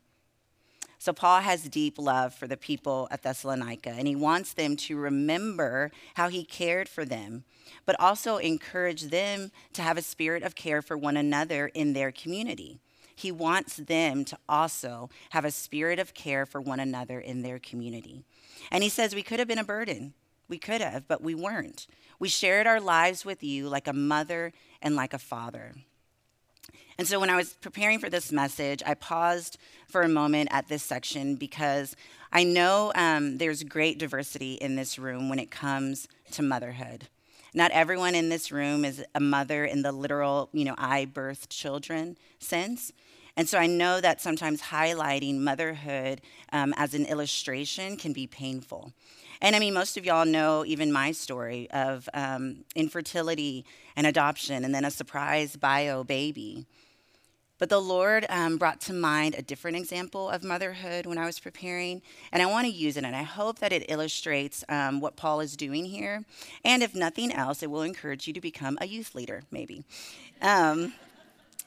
So, 1.01 1.15
Paul 1.15 1.41
has 1.41 1.63
deep 1.63 1.99
love 1.99 2.35
for 2.35 2.47
the 2.47 2.59
people 2.59 3.09
at 3.11 3.23
Thessalonica, 3.23 3.89
and 3.89 4.07
he 4.07 4.15
wants 4.15 4.53
them 4.53 4.77
to 4.77 4.99
remember 4.99 5.91
how 6.13 6.29
he 6.29 6.45
cared 6.45 6.91
for 6.91 7.07
them, 7.07 7.45
but 7.87 7.99
also 7.99 8.37
encourage 8.37 9.05
them 9.05 9.51
to 9.73 9.81
have 9.81 9.97
a 9.97 10.03
spirit 10.03 10.43
of 10.43 10.55
care 10.55 10.83
for 10.83 10.99
one 10.99 11.17
another 11.17 11.69
in 11.69 11.95
their 11.95 12.13
community. 12.13 12.81
He 13.17 13.33
wants 13.33 13.77
them 13.77 14.27
to 14.27 14.37
also 14.47 15.09
have 15.31 15.47
a 15.47 15.51
spirit 15.51 15.99
of 15.99 16.13
care 16.13 16.45
for 16.45 16.61
one 16.61 16.81
another 16.81 17.19
in 17.19 17.41
their 17.41 17.59
community. 17.59 18.27
And 18.71 18.83
he 18.83 18.91
says, 18.91 19.15
We 19.15 19.23
could 19.23 19.39
have 19.39 19.49
been 19.49 19.59
a 19.59 19.65
burden. 19.65 20.13
We 20.49 20.59
could 20.59 20.83
have, 20.83 21.09
but 21.09 21.23
we 21.23 21.35
weren't. 21.35 21.87
We 22.19 22.29
shared 22.29 22.67
our 22.67 22.81
lives 22.81 23.25
with 23.25 23.43
you 23.43 23.71
like 23.71 23.89
a 23.89 23.95
mother 23.95 24.53
and 24.83 24.97
like 24.97 25.15
a 25.15 25.19
father. 25.19 25.73
And 26.99 27.07
so 27.07 27.19
when 27.19 27.31
I 27.31 27.37
was 27.37 27.55
preparing 27.55 27.99
for 27.99 28.11
this 28.11 28.31
message, 28.31 28.83
I 28.85 28.95
paused 28.95 29.59
for 29.89 30.03
a 30.03 30.09
moment 30.09 30.51
at 30.53 30.69
this 30.69 30.83
section 30.83 31.37
because 31.37 31.97
I 32.33 32.45
know 32.45 32.93
um, 32.95 33.39
there's 33.39 33.63
great 33.63 33.99
diversity 33.99 34.55
in 34.55 34.77
this 34.77 34.99
room 34.99 35.29
when 35.29 35.39
it 35.39 35.51
comes 35.51 36.09
to 36.33 36.43
motherhood. 36.43 37.09
Not 37.53 37.73
everyone 37.73 38.15
in 38.15 38.29
this 38.29 38.53
room 38.53 38.85
is 38.85 39.03
a 39.15 39.21
mother 39.21 39.65
in 39.65 39.83
the 39.83 39.93
literal, 39.93 40.49
you 40.53 40.65
know, 40.65 40.77
I 40.79 41.07
birthed 41.07 41.49
children 41.49 42.17
sense. 42.39 42.93
And 43.37 43.49
so 43.49 43.59
I 43.59 43.67
know 43.67 44.01
that 44.01 44.21
sometimes 44.21 44.61
highlighting 44.63 45.39
motherhood 45.39 46.21
um, 46.53 46.75
as 46.77 46.95
an 46.95 47.07
illustration 47.07 47.97
can 47.97 48.13
be 48.13 48.27
painful. 48.27 48.93
And 49.41 49.57
I 49.57 49.59
mean, 49.59 49.73
most 49.73 49.97
of 49.97 50.05
y'all 50.05 50.27
know 50.27 50.65
even 50.67 50.93
my 50.93 51.13
story 51.13 51.71
of 51.71 52.09
um, 52.13 52.65
infertility 52.75 53.65
and 53.97 54.07
adoption, 54.07 54.65
and 54.65 54.75
then 54.75 54.85
a 54.85 54.91
surprise 54.91 55.57
bio 55.57 56.05
baby. 56.05 56.67
But 57.59 57.69
the 57.69 57.81
Lord 57.81 58.25
um, 58.31 58.57
brought 58.57 58.81
to 58.83 58.95
mind 58.95 59.35
a 59.35 59.43
different 59.43 59.77
example 59.77 60.31
of 60.31 60.43
motherhood 60.43 61.05
when 61.05 61.19
I 61.19 61.27
was 61.27 61.39
preparing, 61.39 62.01
and 62.33 62.43
I 62.43 62.47
want 62.47 62.67
to 62.67 62.73
use 62.73 62.97
it, 62.97 63.05
and 63.05 63.15
I 63.15 63.23
hope 63.23 63.59
that 63.59 63.71
it 63.71 63.85
illustrates 63.91 64.65
um, 64.71 65.01
what 65.01 65.17
Paul 65.17 65.41
is 65.41 65.59
doing 65.59 65.85
here. 65.85 66.25
And 66.65 66.83
if 66.83 66.95
nothing 66.95 67.31
else, 67.31 67.63
it 67.63 67.71
will 67.71 67.83
encourage 67.83 68.27
you 68.27 68.33
to 68.33 68.41
become 68.41 68.79
a 68.81 68.87
youth 68.87 69.15
leader, 69.15 69.43
maybe. 69.51 69.85
Um, 70.41 70.95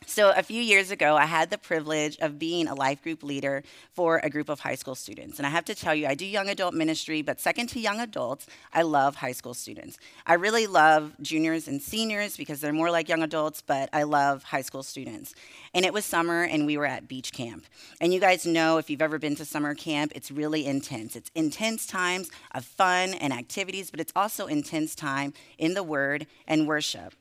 So, 0.06 0.32
a 0.36 0.44
few 0.44 0.62
years 0.62 0.92
ago, 0.92 1.16
I 1.16 1.26
had 1.26 1.50
the 1.50 1.58
privilege 1.58 2.18
of 2.20 2.38
being 2.38 2.68
a 2.68 2.76
life 2.76 3.02
group 3.02 3.24
leader 3.24 3.64
for 3.94 4.20
a 4.24 4.30
group 4.30 4.50
of 4.50 4.60
high 4.60 4.76
school 4.76 4.96
students. 4.96 5.38
And 5.38 5.46
I 5.46 5.50
have 5.50 5.66
to 5.66 5.76
tell 5.76 5.96
you, 5.96 6.08
I 6.08 6.16
do 6.16 6.26
young 6.26 6.50
adult 6.50 6.74
ministry, 6.74 7.22
but 7.22 7.40
second 7.40 7.68
to 7.70 7.80
young 7.80 8.00
adults, 8.00 8.48
I 8.74 8.82
love 8.82 9.16
high 9.16 9.32
school 9.32 9.54
students. 9.54 9.98
I 10.26 10.34
really 10.34 10.68
love 10.68 11.14
juniors 11.22 11.68
and 11.68 11.82
seniors 11.82 12.36
because 12.38 12.60
they're 12.60 12.74
more 12.74 12.92
like 12.92 13.08
young 13.08 13.24
adults, 13.24 13.62
but 13.62 13.90
I 13.94 14.04
love 14.04 14.44
high 14.44 14.62
school 14.62 14.84
students. 14.84 15.36
And 15.74 15.86
it 15.86 15.94
was 15.94 16.06
summer, 16.06 16.44
and 16.44 16.66
we 16.66 16.78
were 16.78 16.86
at 16.86 17.08
beach 17.08 17.32
camp. 17.32 17.66
And 18.02 18.14
you 18.14 18.20
guys 18.20 18.46
know 18.46 18.78
if 18.78 18.90
you've 18.90 19.02
ever 19.02 19.20
been 19.20 19.36
to 19.38 19.46
summer 19.46 19.74
camp, 19.74 20.12
it's 20.16 20.32
really 20.32 20.66
intense. 20.66 21.16
It's 21.16 21.32
intense 21.34 21.88
times 21.88 22.30
of 22.52 22.66
fun 22.66 23.14
and 23.14 23.32
activities, 23.32 23.90
but 23.90 24.00
it's 24.00 24.14
also 24.16 24.48
intense 24.48 24.96
time 24.96 25.34
in 25.58 25.74
the 25.74 25.84
Word 25.84 26.28
and 26.48 26.68
worship. 26.68 27.14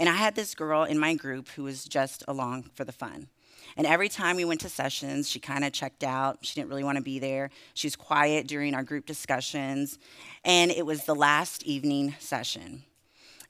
And 0.00 0.08
I 0.08 0.14
had 0.14 0.34
this 0.34 0.54
girl 0.54 0.84
in 0.84 0.98
my 0.98 1.14
group 1.14 1.48
who 1.50 1.64
was 1.64 1.84
just 1.84 2.24
along 2.30 2.70
for 2.74 2.84
the 2.84 2.92
fun. 2.92 3.28
And 3.76 3.86
every 3.86 4.08
time 4.08 4.36
we 4.36 4.44
went 4.44 4.60
to 4.62 4.68
sessions, 4.68 5.28
she 5.28 5.38
kind 5.38 5.64
of 5.64 5.72
checked 5.72 6.02
out. 6.02 6.38
She 6.42 6.54
didn't 6.54 6.70
really 6.70 6.84
want 6.84 6.96
to 6.96 7.04
be 7.04 7.18
there. 7.18 7.50
She 7.74 7.86
was 7.86 7.96
quiet 7.96 8.46
during 8.46 8.74
our 8.74 8.82
group 8.82 9.06
discussions. 9.06 9.98
And 10.44 10.70
it 10.70 10.86
was 10.86 11.04
the 11.04 11.14
last 11.14 11.62
evening 11.64 12.14
session. 12.18 12.82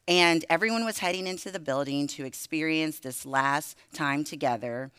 And 0.08 0.44
everyone 0.50 0.84
was 0.84 0.98
heading 0.98 1.26
into 1.26 1.50
the 1.50 1.60
building 1.60 2.06
to 2.08 2.24
experience 2.24 2.98
this 2.98 3.24
last 3.24 3.76
time 3.92 4.24
together. 4.24 4.90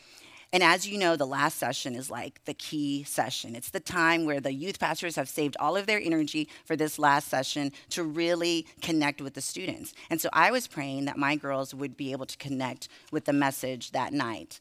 And 0.53 0.63
as 0.63 0.85
you 0.85 0.97
know, 0.97 1.15
the 1.15 1.25
last 1.25 1.57
session 1.57 1.95
is 1.95 2.11
like 2.11 2.43
the 2.43 2.53
key 2.53 3.03
session. 3.03 3.55
It's 3.55 3.69
the 3.69 3.79
time 3.79 4.25
where 4.25 4.41
the 4.41 4.51
youth 4.51 4.79
pastors 4.79 5.15
have 5.15 5.29
saved 5.29 5.55
all 5.59 5.77
of 5.77 5.87
their 5.87 5.99
energy 5.99 6.49
for 6.65 6.75
this 6.75 6.99
last 6.99 7.29
session 7.29 7.71
to 7.91 8.03
really 8.03 8.67
connect 8.81 9.21
with 9.21 9.33
the 9.33 9.41
students. 9.41 9.93
And 10.09 10.19
so 10.19 10.29
I 10.33 10.51
was 10.51 10.67
praying 10.67 11.05
that 11.05 11.17
my 11.17 11.37
girls 11.37 11.73
would 11.73 11.95
be 11.95 12.11
able 12.11 12.25
to 12.25 12.37
connect 12.37 12.89
with 13.11 13.25
the 13.25 13.33
message 13.33 13.91
that 13.91 14.11
night. 14.11 14.59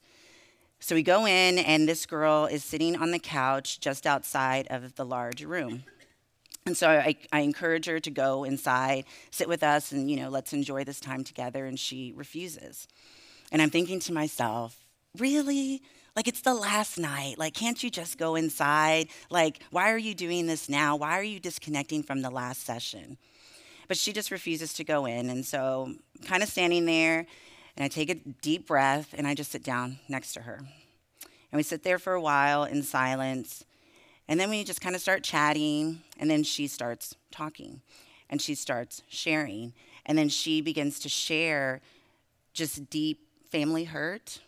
So 0.78 0.94
we 0.94 1.02
go 1.02 1.26
in, 1.26 1.58
and 1.58 1.88
this 1.88 2.06
girl 2.06 2.46
is 2.46 2.64
sitting 2.64 2.96
on 2.96 3.10
the 3.10 3.18
couch 3.18 3.80
just 3.80 4.06
outside 4.06 4.66
of 4.70 4.94
the 4.94 5.04
large 5.04 5.42
room. 5.42 5.84
And 6.64 6.76
so 6.76 6.88
I, 6.88 7.16
I, 7.32 7.40
encourage 7.40 7.86
her 7.86 8.00
to 8.00 8.10
go 8.10 8.44
inside, 8.44 9.04
sit 9.30 9.48
with 9.48 9.62
us, 9.62 9.92
and, 9.92 10.10
you 10.10 10.16
know, 10.16 10.28
let's 10.28 10.52
enjoy 10.52 10.84
this 10.84 11.00
time 11.00 11.24
together. 11.24 11.66
And 11.66 11.78
she 11.78 12.12
refuses. 12.14 12.86
And 13.50 13.60
I'm 13.60 13.70
thinking 13.70 13.98
to 14.00 14.12
myself, 14.12 14.78
really? 15.18 15.82
Like, 16.16 16.28
it's 16.28 16.42
the 16.42 16.54
last 16.54 16.98
night. 16.98 17.38
Like, 17.38 17.54
can't 17.54 17.82
you 17.82 17.90
just 17.90 18.18
go 18.18 18.34
inside? 18.34 19.08
Like, 19.30 19.62
why 19.70 19.92
are 19.92 19.98
you 19.98 20.14
doing 20.14 20.46
this 20.46 20.68
now? 20.68 20.96
Why 20.96 21.18
are 21.18 21.22
you 21.22 21.40
disconnecting 21.40 22.02
from 22.02 22.22
the 22.22 22.30
last 22.30 22.64
session? 22.64 23.16
But 23.88 23.96
she 23.96 24.12
just 24.12 24.30
refuses 24.30 24.72
to 24.74 24.84
go 24.84 25.06
in. 25.06 25.30
And 25.30 25.44
so, 25.44 25.94
kind 26.24 26.42
of 26.42 26.48
standing 26.48 26.86
there, 26.86 27.26
and 27.76 27.84
I 27.84 27.88
take 27.88 28.10
a 28.10 28.14
deep 28.14 28.66
breath 28.66 29.14
and 29.16 29.26
I 29.26 29.34
just 29.34 29.52
sit 29.52 29.62
down 29.62 29.98
next 30.08 30.34
to 30.34 30.42
her. 30.42 30.58
And 31.52 31.56
we 31.56 31.62
sit 31.62 31.82
there 31.82 31.98
for 31.98 32.12
a 32.12 32.20
while 32.20 32.64
in 32.64 32.82
silence. 32.82 33.64
And 34.28 34.38
then 34.38 34.50
we 34.50 34.64
just 34.64 34.80
kind 34.80 34.94
of 34.94 35.00
start 35.00 35.22
chatting. 35.22 36.02
And 36.18 36.30
then 36.30 36.42
she 36.42 36.66
starts 36.66 37.16
talking 37.30 37.80
and 38.28 38.40
she 38.40 38.54
starts 38.54 39.02
sharing. 39.08 39.72
And 40.06 40.18
then 40.18 40.28
she 40.28 40.60
begins 40.60 41.00
to 41.00 41.08
share 41.08 41.80
just 42.52 42.90
deep 42.90 43.20
family 43.50 43.84
hurt 43.84 44.40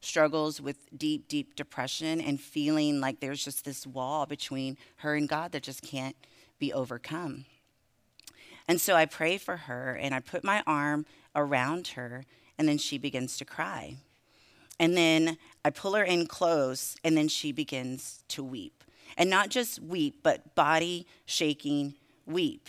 struggles 0.00 0.60
with 0.60 0.76
deep, 0.96 1.28
deep 1.28 1.54
depression 1.54 2.20
and 2.20 2.40
feeling 2.40 3.00
like 3.00 3.20
there's 3.20 3.44
just 3.44 3.64
this 3.64 3.86
wall 3.86 4.26
between 4.26 4.76
her 4.96 5.14
and 5.14 5.28
God 5.28 5.52
that 5.52 5.62
just 5.62 5.82
can't 5.82 6.16
be 6.58 6.72
overcome. 6.72 7.44
And 8.66 8.80
so 8.80 8.94
I 8.94 9.06
pray 9.06 9.36
for 9.36 9.56
her 9.56 9.98
and 10.00 10.14
I 10.14 10.20
put 10.20 10.44
my 10.44 10.62
arm 10.66 11.06
around 11.34 11.88
her, 11.88 12.24
and 12.58 12.68
then 12.68 12.78
she 12.78 12.98
begins 12.98 13.36
to 13.38 13.44
cry. 13.44 13.96
And 14.78 14.96
then 14.96 15.38
I 15.64 15.70
pull 15.70 15.94
her 15.94 16.02
in 16.02 16.26
close, 16.26 16.96
and 17.04 17.16
then 17.16 17.28
she 17.28 17.52
begins 17.52 18.24
to 18.28 18.42
weep. 18.42 18.82
And 19.16 19.28
not 19.28 19.50
just 19.50 19.80
weep, 19.80 20.20
but 20.22 20.54
body 20.54 21.06
shaking 21.26 21.94
weep. 22.26 22.68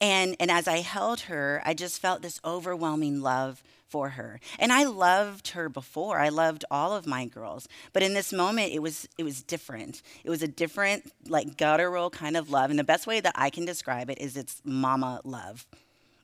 And, 0.00 0.36
and 0.38 0.50
as 0.50 0.68
I 0.68 0.78
held 0.78 1.20
her, 1.20 1.62
I 1.64 1.74
just 1.74 2.00
felt 2.00 2.22
this 2.22 2.40
overwhelming 2.44 3.22
love 3.22 3.62
for 3.94 4.08
her. 4.08 4.40
And 4.58 4.72
I 4.72 4.82
loved 4.82 5.50
her 5.50 5.68
before. 5.68 6.18
I 6.18 6.28
loved 6.28 6.64
all 6.68 6.96
of 6.96 7.06
my 7.06 7.26
girls. 7.26 7.68
But 7.92 8.02
in 8.02 8.12
this 8.12 8.32
moment 8.32 8.72
it 8.72 8.82
was 8.82 9.08
it 9.16 9.22
was 9.22 9.40
different. 9.40 10.02
It 10.24 10.30
was 10.30 10.42
a 10.42 10.48
different 10.48 11.12
like 11.28 11.56
guttural 11.56 12.10
kind 12.10 12.36
of 12.36 12.50
love. 12.50 12.70
And 12.70 12.78
the 12.78 12.82
best 12.82 13.06
way 13.06 13.20
that 13.20 13.34
I 13.36 13.50
can 13.50 13.64
describe 13.64 14.10
it 14.10 14.18
is 14.18 14.36
it's 14.36 14.60
mama 14.64 15.20
love. 15.22 15.64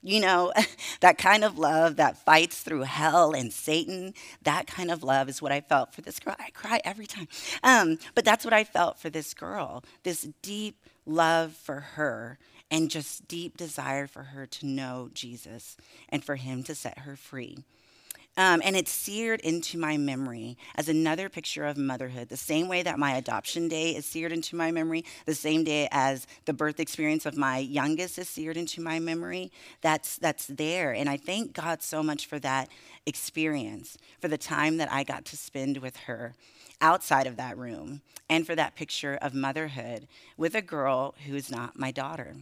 You 0.02 0.18
know, 0.18 0.52
that 1.00 1.16
kind 1.16 1.44
of 1.44 1.58
love 1.60 1.94
that 1.94 2.18
fights 2.24 2.60
through 2.60 2.82
hell 2.82 3.34
and 3.34 3.52
Satan, 3.52 4.14
that 4.42 4.66
kind 4.66 4.90
of 4.90 5.04
love 5.04 5.28
is 5.28 5.40
what 5.40 5.52
I 5.52 5.60
felt 5.60 5.94
for 5.94 6.00
this 6.00 6.18
girl. 6.18 6.34
I 6.40 6.50
cry 6.50 6.80
every 6.84 7.06
time. 7.06 7.28
Um, 7.62 8.00
but 8.16 8.24
that's 8.24 8.44
what 8.44 8.52
I 8.52 8.64
felt 8.64 8.98
for 8.98 9.10
this 9.10 9.32
girl 9.32 9.84
this 10.02 10.26
deep 10.42 10.74
love 11.06 11.52
for 11.52 11.78
her 11.94 12.36
and 12.70 12.90
just 12.90 13.26
deep 13.28 13.56
desire 13.56 14.06
for 14.06 14.22
her 14.22 14.46
to 14.46 14.66
know 14.66 15.10
Jesus 15.12 15.76
and 16.08 16.24
for 16.24 16.36
him 16.36 16.62
to 16.64 16.74
set 16.74 17.00
her 17.00 17.16
free. 17.16 17.58
Um, 18.36 18.62
and 18.64 18.76
it's 18.76 18.92
seared 18.92 19.40
into 19.40 19.76
my 19.76 19.96
memory 19.96 20.56
as 20.76 20.88
another 20.88 21.28
picture 21.28 21.66
of 21.66 21.76
motherhood, 21.76 22.28
the 22.28 22.36
same 22.36 22.68
way 22.68 22.82
that 22.82 22.98
my 22.98 23.16
adoption 23.16 23.68
day 23.68 23.90
is 23.90 24.06
seared 24.06 24.32
into 24.32 24.54
my 24.54 24.70
memory, 24.70 25.04
the 25.26 25.34
same 25.34 25.64
day 25.64 25.88
as 25.90 26.26
the 26.44 26.52
birth 26.52 26.78
experience 26.78 27.26
of 27.26 27.36
my 27.36 27.58
youngest 27.58 28.18
is 28.18 28.28
seared 28.28 28.56
into 28.56 28.80
my 28.80 29.00
memory. 29.00 29.50
That's, 29.82 30.16
that's 30.16 30.46
there. 30.46 30.92
And 30.92 31.10
I 31.10 31.16
thank 31.16 31.52
God 31.52 31.82
so 31.82 32.02
much 32.02 32.26
for 32.26 32.38
that 32.38 32.68
experience, 33.04 33.98
for 34.20 34.28
the 34.28 34.38
time 34.38 34.76
that 34.76 34.92
I 34.92 35.02
got 35.02 35.24
to 35.26 35.36
spend 35.36 35.78
with 35.78 35.96
her 35.96 36.34
outside 36.80 37.26
of 37.26 37.36
that 37.36 37.58
room, 37.58 38.00
and 38.30 38.46
for 38.46 38.54
that 38.54 38.76
picture 38.76 39.18
of 39.20 39.34
motherhood 39.34 40.06
with 40.38 40.54
a 40.54 40.62
girl 40.62 41.14
who 41.26 41.34
is 41.34 41.50
not 41.50 41.78
my 41.78 41.90
daughter. 41.90 42.36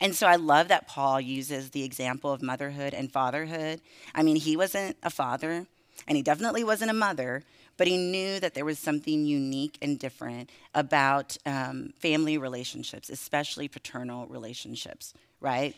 And 0.00 0.14
so 0.14 0.26
I 0.26 0.36
love 0.36 0.68
that 0.68 0.88
Paul 0.88 1.20
uses 1.20 1.70
the 1.70 1.84
example 1.84 2.32
of 2.32 2.42
motherhood 2.42 2.94
and 2.94 3.10
fatherhood. 3.12 3.80
I 4.14 4.22
mean, 4.22 4.36
he 4.36 4.56
wasn't 4.56 4.96
a 5.02 5.10
father, 5.10 5.66
and 6.06 6.16
he 6.16 6.22
definitely 6.22 6.64
wasn't 6.64 6.90
a 6.90 6.94
mother, 6.94 7.42
but 7.76 7.86
he 7.86 7.96
knew 7.96 8.40
that 8.40 8.54
there 8.54 8.64
was 8.64 8.78
something 8.78 9.26
unique 9.26 9.76
and 9.82 9.98
different 9.98 10.50
about 10.74 11.36
um, 11.44 11.92
family 11.98 12.38
relationships, 12.38 13.10
especially 13.10 13.68
paternal 13.68 14.26
relationships, 14.26 15.12
right? 15.40 15.74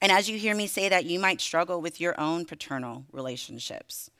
And 0.00 0.12
as 0.12 0.28
you 0.28 0.38
hear 0.38 0.54
me 0.54 0.66
say 0.66 0.88
that, 0.88 1.04
you 1.04 1.18
might 1.18 1.40
struggle 1.40 1.80
with 1.80 2.00
your 2.00 2.18
own 2.20 2.44
paternal 2.44 3.04
relationships. 3.12 4.10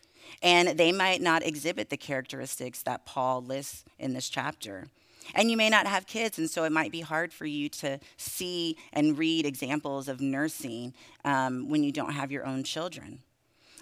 And 0.43 0.71
they 0.79 0.93
might 0.93 1.21
not 1.21 1.47
exhibit 1.47 1.91
the 1.91 1.97
characteristics 1.97 2.83
that 2.83 3.07
Paul 3.07 3.43
lists 3.43 3.85
in 3.99 4.13
this 4.13 4.29
chapter. 4.29 4.89
And 5.35 5.51
you 5.51 5.57
may 5.57 5.69
not 5.69 5.87
have 5.87 6.07
kids, 6.07 6.39
and 6.39 6.49
so 6.49 6.65
it 6.65 6.73
might 6.73 6.93
be 6.93 7.01
hard 7.01 7.33
for 7.33 7.47
you 7.47 7.69
to 7.71 7.99
see 8.17 8.77
and 8.93 9.19
read 9.19 9.47
examples 9.47 10.09
of 10.09 10.21
nursing 10.21 10.95
um, 11.25 11.69
when 11.69 11.83
you 11.83 11.93
don't 11.93 12.13
have 12.13 12.31
your 12.33 12.47
own 12.47 12.65
children. 12.65 13.21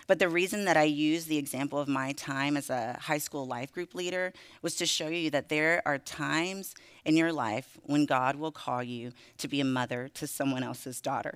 But 0.07 0.19
the 0.19 0.29
reason 0.29 0.67
that 0.67 0.77
I 0.77 0.83
use 0.83 1.25
the 1.25 1.39
example 1.39 1.79
of 1.79 1.89
my 1.89 2.13
time 2.13 2.57
as 2.57 2.69
a 2.69 2.99
high 3.01 3.19
school 3.19 3.47
life 3.47 3.73
group 3.73 3.95
leader 3.95 4.33
was 4.61 4.75
to 4.77 4.87
show 4.87 5.09
you 5.09 5.31
that 5.31 5.49
there 5.49 5.83
are 5.87 5.99
times 5.99 6.75
in 7.05 7.17
your 7.17 7.33
life 7.33 7.79
when 7.85 8.05
God 8.05 8.37
will 8.37 8.53
call 8.53 8.83
you 8.83 9.13
to 9.39 9.49
be 9.49 9.61
a 9.61 9.65
mother 9.65 10.09
to 10.15 10.27
someone 10.27 10.63
else's 10.63 11.01
daughter. 11.01 11.35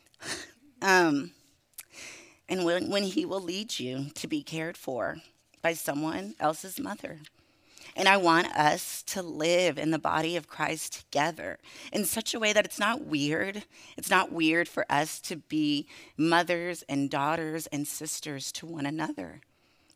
um, 0.82 1.32
and 2.48 2.64
when, 2.64 2.88
when 2.90 3.02
He 3.02 3.26
will 3.26 3.42
lead 3.42 3.78
you 3.78 4.06
to 4.14 4.26
be 4.26 4.42
cared 4.42 4.78
for 4.78 5.18
by 5.60 5.74
someone 5.74 6.34
else's 6.40 6.80
mother. 6.80 7.18
And 7.96 8.08
I 8.08 8.18
want 8.18 8.54
us 8.54 9.02
to 9.04 9.22
live 9.22 9.78
in 9.78 9.90
the 9.90 9.98
body 9.98 10.36
of 10.36 10.46
Christ 10.46 10.92
together 11.10 11.58
in 11.90 12.04
such 12.04 12.34
a 12.34 12.38
way 12.38 12.52
that 12.52 12.66
it's 12.66 12.78
not 12.78 13.06
weird. 13.06 13.64
It's 13.96 14.10
not 14.10 14.30
weird 14.30 14.68
for 14.68 14.84
us 14.90 15.18
to 15.20 15.36
be 15.36 15.88
mothers 16.18 16.84
and 16.90 17.08
daughters 17.08 17.66
and 17.68 17.88
sisters 17.88 18.52
to 18.52 18.66
one 18.66 18.84
another. 18.84 19.40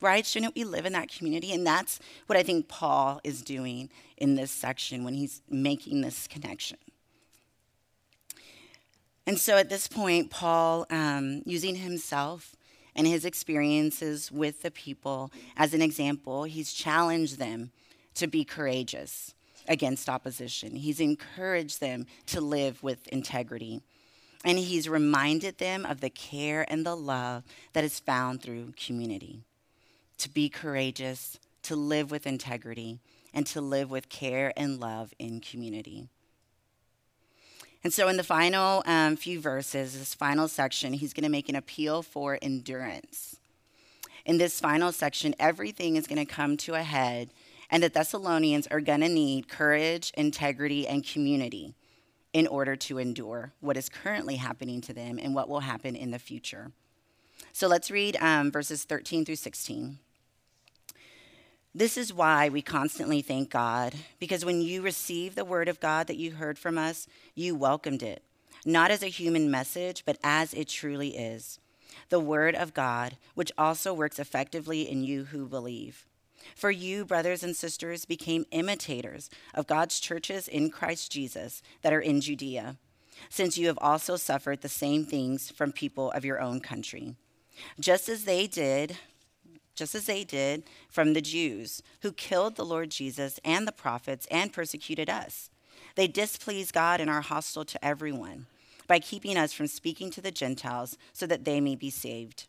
Right? 0.01 0.25
Shouldn't 0.25 0.55
we 0.55 0.65
live 0.65 0.87
in 0.87 0.95
that 0.95 1.11
community? 1.11 1.53
And 1.53 1.67
that's 1.67 2.01
what 2.27 2.39
I 2.39 2.43
think 2.43 2.69
Paul 2.69 3.21
is 3.23 3.43
doing 3.43 3.91
in 4.17 4.35
this 4.35 4.51
section 4.51 5.05
when 5.05 5.13
he's 5.13 5.43
making 5.51 6.01
this 6.01 6.27
connection. 6.27 6.79
And 9.27 9.39
so 9.39 9.59
at 9.59 9.69
this 9.69 9.87
point, 9.87 10.31
Paul, 10.31 10.87
um, 10.89 11.43
using 11.45 11.77
himself 11.77 12.57
and 12.97 13.07
his 13.07 13.27
experiences 13.27 14.33
with 14.33 14.63
the 14.63 14.71
people 14.71 15.31
as 15.55 15.75
an 15.75 15.83
example, 15.83 16.45
he's 16.45 16.73
challenged 16.73 17.39
them 17.39 17.71
to 18.15 18.27
be 18.27 18.45
courageous 18.45 19.35
against 19.69 20.09
opposition. 20.09 20.77
He's 20.77 21.01
encouraged 21.01 21.81
them 21.81 22.07
to 22.27 22.41
live 22.41 22.83
with 22.83 23.07
integrity. 23.09 23.83
And 24.45 24.59
he's 24.59 24.89
reminded 24.89 25.59
them 25.59 25.85
of 25.85 26.01
the 26.01 26.11
care 26.11 26.65
and 26.69 26.85
the 26.85 26.97
love 26.97 27.45
that 27.73 27.85
is 27.85 28.01
found 28.01 28.43
through 28.43 28.73
community. 28.85 29.43
To 30.19 30.31
be 30.31 30.49
courageous, 30.49 31.39
to 31.63 31.77
live 31.77 32.11
with 32.11 32.27
integrity, 32.27 33.01
and 33.33 33.47
to 33.49 33.61
live 33.61 33.91
with 33.91 34.09
care 34.09 34.53
and 34.57 34.81
love 34.81 35.13
in 35.19 35.41
community. 35.41 36.09
And 37.83 37.93
so, 37.93 38.09
in 38.09 38.17
the 38.17 38.25
final 38.25 38.83
um, 38.87 39.17
few 39.17 39.41
verses, 39.41 39.99
this 39.99 40.15
final 40.15 40.49
section, 40.49 40.93
he's 40.93 41.15
going 41.15 41.25
to 41.25 41.31
make 41.31 41.49
an 41.49 41.57
appeal 41.57 42.03
for 42.03 42.39
endurance. 42.43 43.37
in 44.27 44.37
this 44.37 44.61
final 44.61 44.93
section, 44.93 45.35
everything 45.39 45.97
is 45.97 46.07
going 46.07 46.19
to 46.19 46.31
come 46.31 46.57
to 46.59 46.75
a 46.75 46.83
head, 46.83 47.31
and 47.71 47.83
the 47.83 47.89
Thessalonians 47.89 48.67
are 48.67 48.81
going 48.81 49.01
to 49.01 49.09
need 49.09 49.49
courage, 49.49 50.13
integrity, 50.17 50.87
and 50.87 51.07
community 51.07 51.75
in 52.33 52.47
order 52.47 52.77
to 52.77 52.99
endure 52.99 53.53
what 53.61 53.77
is 53.77 53.89
currently 53.89 54.37
happening 54.37 54.81
to 54.81 54.93
them 54.93 55.19
and 55.21 55.35
what 55.35 55.49
will 55.49 55.61
happen 55.61 55.97
in 55.97 56.11
the 56.11 56.19
future. 56.19 56.73
So 57.53 57.67
let's 57.67 57.91
read 57.91 58.17
um, 58.21 58.51
verses 58.51 58.85
13 58.85 59.25
through 59.25 59.37
16. 59.37 59.99
This 61.75 61.97
is 61.97 62.13
why 62.13 62.49
we 62.49 62.63
constantly 62.63 63.23
thank 63.23 63.51
God, 63.51 63.95
because 64.19 64.45
when 64.45 64.61
you 64.61 64.83
received 64.83 65.37
the 65.37 65.45
word 65.45 65.69
of 65.69 65.79
God 65.79 66.09
that 66.09 66.17
you 66.17 66.33
heard 66.33 66.59
from 66.59 66.77
us, 66.77 67.07
you 67.35 67.55
welcomed 67.55 68.03
it, 68.03 68.25
not 68.65 68.91
as 68.91 69.05
a 69.05 69.09
human 69.09 69.51
message, 69.51 70.05
but 70.05 70.19
as 70.25 70.53
it 70.53 70.69
truly 70.69 71.17
is 71.17 71.61
the 72.09 72.21
word 72.21 72.55
of 72.55 72.75
God, 72.75 73.17
which 73.35 73.53
also 73.57 73.95
works 73.95 74.19
effectively 74.19 74.89
in 74.89 75.05
you 75.05 75.25
who 75.25 75.47
believe. 75.47 76.07
For 76.55 76.71
you, 76.71 77.05
brothers 77.05 77.43
and 77.43 77.57
sisters, 77.57 78.05
became 78.05 78.47
imitators 78.51 79.31
of 79.55 79.67
God's 79.67 80.01
churches 80.01 80.49
in 80.49 80.71
Christ 80.71 81.13
Jesus 81.13 81.63
that 81.83 81.93
are 81.93 82.01
in 82.01 82.21
Judea, 82.21 82.77
since 83.29 83.59
you 83.59 83.67
have 83.67 83.79
also 83.81 84.17
suffered 84.17 84.63
the 84.63 84.69
same 84.69 85.05
things 85.05 85.51
from 85.51 85.73
people 85.73 86.11
of 86.13 86.25
your 86.25 86.41
own 86.41 86.61
country. 86.61 87.17
Just 87.79 88.09
as 88.09 88.25
they 88.25 88.47
did, 88.47 88.97
just 89.75 89.95
as 89.95 90.07
they 90.07 90.25
did 90.25 90.65
from 90.89 91.13
the 91.13 91.21
Jews 91.21 91.83
who 92.03 92.13
killed 92.13 92.57
the 92.57 92.65
Lord 92.65 92.91
Jesus 92.91 93.41
and 93.45 93.67
the 93.67 93.73
prophets 93.73 94.27
and 94.31 94.53
persecuted 94.53 95.09
us. 95.09 95.51
They 95.95 96.07
displease 96.07 96.73
God 96.73 97.01
and 97.01 97.09
are 97.09 97.23
hostile 97.23 97.65
to 97.65 97.85
everyone 97.85 98.47
by 98.87 98.99
keeping 98.99 99.37
us 99.37 99.53
from 99.53 99.67
speaking 99.67 100.11
to 100.11 100.21
the 100.21 100.31
Gentiles 100.31 100.99
so 101.13 101.27
that 101.27 101.45
they 101.45 101.61
may 101.61 101.77
be 101.77 101.91
saved. 101.91 102.47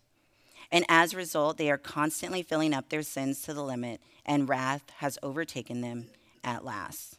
And 0.72 0.86
as 0.88 1.14
a 1.14 1.18
result, 1.18 1.58
they 1.58 1.70
are 1.70 1.78
constantly 1.78 2.44
filling 2.44 2.74
up 2.74 2.90
their 2.90 3.04
sins 3.04 3.42
to 3.44 3.54
the 3.54 3.64
limit, 3.64 4.02
and 4.26 4.48
wrath 4.48 4.84
has 4.98 5.18
overtaken 5.22 5.82
them 5.82 6.08
at 6.44 6.64
last. 6.64 7.18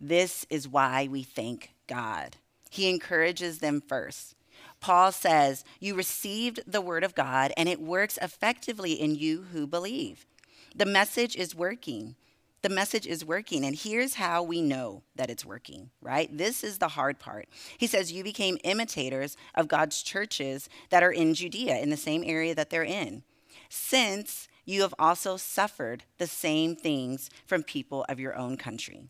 This 0.00 0.46
is 0.50 0.66
why 0.66 1.08
we 1.10 1.22
thank 1.22 1.72
God. 1.86 2.36
He 2.70 2.88
encourages 2.88 3.58
them 3.58 3.82
first. 3.86 4.34
Paul 4.80 5.12
says, 5.12 5.64
You 5.78 5.94
received 5.94 6.60
the 6.66 6.80
word 6.80 7.04
of 7.04 7.14
God, 7.14 7.52
and 7.56 7.68
it 7.68 7.80
works 7.80 8.18
effectively 8.20 8.92
in 8.94 9.14
you 9.14 9.42
who 9.52 9.66
believe. 9.66 10.26
The 10.74 10.86
message 10.86 11.36
is 11.36 11.54
working 11.54 12.16
the 12.62 12.68
message 12.68 13.06
is 13.06 13.24
working. 13.24 13.64
And 13.64 13.76
here's 13.76 14.14
how 14.14 14.42
we 14.42 14.62
know 14.62 15.02
that 15.16 15.30
it's 15.30 15.44
working, 15.44 15.90
right? 16.00 16.34
This 16.36 16.64
is 16.64 16.78
the 16.78 16.88
hard 16.88 17.18
part. 17.18 17.48
He 17.76 17.86
says, 17.86 18.12
You 18.12 18.24
became 18.24 18.58
imitators 18.64 19.36
of 19.54 19.68
God's 19.68 20.02
churches 20.02 20.68
that 20.90 21.02
are 21.02 21.12
in 21.12 21.34
Judea, 21.34 21.78
in 21.78 21.90
the 21.90 21.96
same 21.96 22.22
area 22.24 22.54
that 22.54 22.70
they're 22.70 22.84
in, 22.84 23.24
since 23.68 24.48
you 24.64 24.82
have 24.82 24.94
also 24.98 25.36
suffered 25.36 26.04
the 26.18 26.26
same 26.26 26.76
things 26.76 27.30
from 27.46 27.64
people 27.64 28.04
of 28.08 28.20
your 28.20 28.36
own 28.36 28.56
country. 28.56 29.08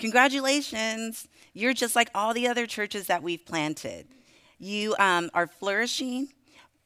Congratulations. 0.00 1.28
You're 1.52 1.74
just 1.74 1.94
like 1.94 2.10
all 2.14 2.34
the 2.34 2.48
other 2.48 2.66
churches 2.66 3.06
that 3.06 3.22
we've 3.22 3.44
planted. 3.44 4.08
You 4.58 4.96
um, 4.98 5.30
are 5.32 5.46
flourishing, 5.46 6.28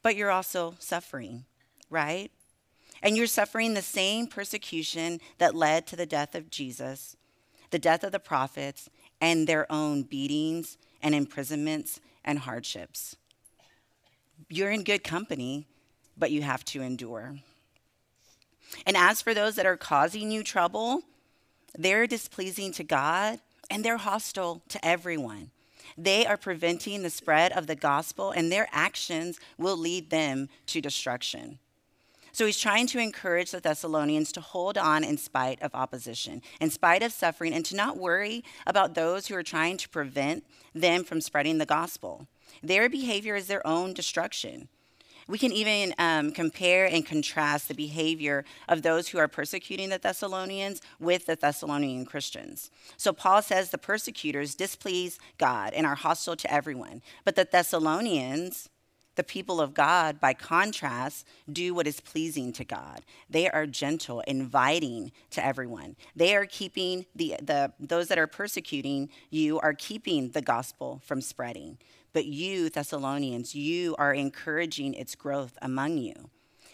but 0.03 0.15
you're 0.15 0.31
also 0.31 0.75
suffering, 0.79 1.45
right? 1.89 2.31
And 3.01 3.15
you're 3.15 3.27
suffering 3.27 3.73
the 3.73 3.81
same 3.81 4.27
persecution 4.27 5.19
that 5.37 5.55
led 5.55 5.87
to 5.87 5.95
the 5.95 6.05
death 6.05 6.35
of 6.35 6.49
Jesus, 6.49 7.15
the 7.71 7.79
death 7.79 8.03
of 8.03 8.11
the 8.11 8.19
prophets, 8.19 8.89
and 9.21 9.47
their 9.47 9.71
own 9.71 10.03
beatings 10.03 10.77
and 11.01 11.13
imprisonments 11.13 11.99
and 12.23 12.39
hardships. 12.39 13.15
You're 14.49 14.71
in 14.71 14.83
good 14.83 15.03
company, 15.03 15.67
but 16.17 16.31
you 16.31 16.41
have 16.41 16.65
to 16.65 16.81
endure. 16.81 17.35
And 18.85 18.97
as 18.97 19.21
for 19.21 19.33
those 19.33 19.55
that 19.55 19.65
are 19.65 19.77
causing 19.77 20.31
you 20.31 20.43
trouble, 20.43 21.03
they're 21.77 22.07
displeasing 22.07 22.71
to 22.73 22.83
God 22.83 23.39
and 23.69 23.83
they're 23.83 23.97
hostile 23.97 24.61
to 24.69 24.85
everyone. 24.85 25.51
They 25.97 26.25
are 26.25 26.37
preventing 26.37 27.03
the 27.03 27.09
spread 27.09 27.51
of 27.51 27.67
the 27.67 27.75
gospel, 27.75 28.31
and 28.31 28.51
their 28.51 28.67
actions 28.71 29.39
will 29.57 29.77
lead 29.77 30.09
them 30.09 30.49
to 30.67 30.81
destruction. 30.81 31.59
So 32.35 32.45
he's 32.45 32.59
trying 32.59 32.87
to 32.87 32.99
encourage 32.99 33.51
the 33.51 33.61
Thessalonians 33.61 34.33
to 34.33 34.41
hold 34.41 34.77
on 34.77 35.05
in 35.05 35.17
spite 35.17 35.61
of 35.61 35.73
opposition, 35.73 36.41
in 36.59 36.69
spite 36.69 37.01
of 37.01 37.13
suffering, 37.13 37.53
and 37.53 37.63
to 37.63 37.77
not 37.77 37.95
worry 37.95 38.43
about 38.67 38.93
those 38.93 39.27
who 39.27 39.35
are 39.35 39.41
trying 39.41 39.77
to 39.77 39.87
prevent 39.87 40.43
them 40.73 41.05
from 41.05 41.21
spreading 41.21 41.59
the 41.59 41.65
gospel. 41.65 42.27
Their 42.61 42.89
behavior 42.89 43.37
is 43.37 43.47
their 43.47 43.65
own 43.65 43.93
destruction. 43.93 44.67
We 45.29 45.37
can 45.37 45.53
even 45.53 45.93
um, 45.97 46.33
compare 46.33 46.85
and 46.85 47.05
contrast 47.05 47.69
the 47.69 47.73
behavior 47.73 48.43
of 48.67 48.81
those 48.81 49.07
who 49.07 49.17
are 49.17 49.29
persecuting 49.29 49.87
the 49.87 49.97
Thessalonians 49.97 50.81
with 50.99 51.27
the 51.27 51.37
Thessalonian 51.37 52.05
Christians. 52.05 52.69
So 52.97 53.13
Paul 53.13 53.43
says 53.43 53.69
the 53.69 53.77
persecutors 53.77 54.55
displease 54.55 55.19
God 55.37 55.71
and 55.73 55.87
are 55.87 55.95
hostile 55.95 56.35
to 56.35 56.53
everyone, 56.53 57.01
but 57.23 57.37
the 57.37 57.47
Thessalonians 57.49 58.67
the 59.15 59.23
people 59.23 59.61
of 59.61 59.73
God, 59.73 60.19
by 60.19 60.33
contrast, 60.33 61.25
do 61.51 61.73
what 61.73 61.87
is 61.87 61.99
pleasing 61.99 62.51
to 62.53 62.65
God. 62.65 63.01
They 63.29 63.49
are 63.49 63.65
gentle, 63.65 64.21
inviting 64.21 65.11
to 65.31 65.45
everyone. 65.45 65.95
They 66.15 66.35
are 66.35 66.45
keeping 66.45 67.05
the, 67.15 67.35
the 67.41 67.73
those 67.79 68.07
that 68.09 68.17
are 68.17 68.27
persecuting 68.27 69.09
you 69.29 69.59
are 69.59 69.73
keeping 69.73 70.31
the 70.31 70.41
gospel 70.41 71.01
from 71.05 71.21
spreading. 71.21 71.77
But 72.13 72.25
you, 72.25 72.69
Thessalonians, 72.69 73.55
you 73.55 73.95
are 73.97 74.13
encouraging 74.13 74.93
its 74.93 75.15
growth 75.15 75.57
among 75.61 75.97
you. 75.97 76.29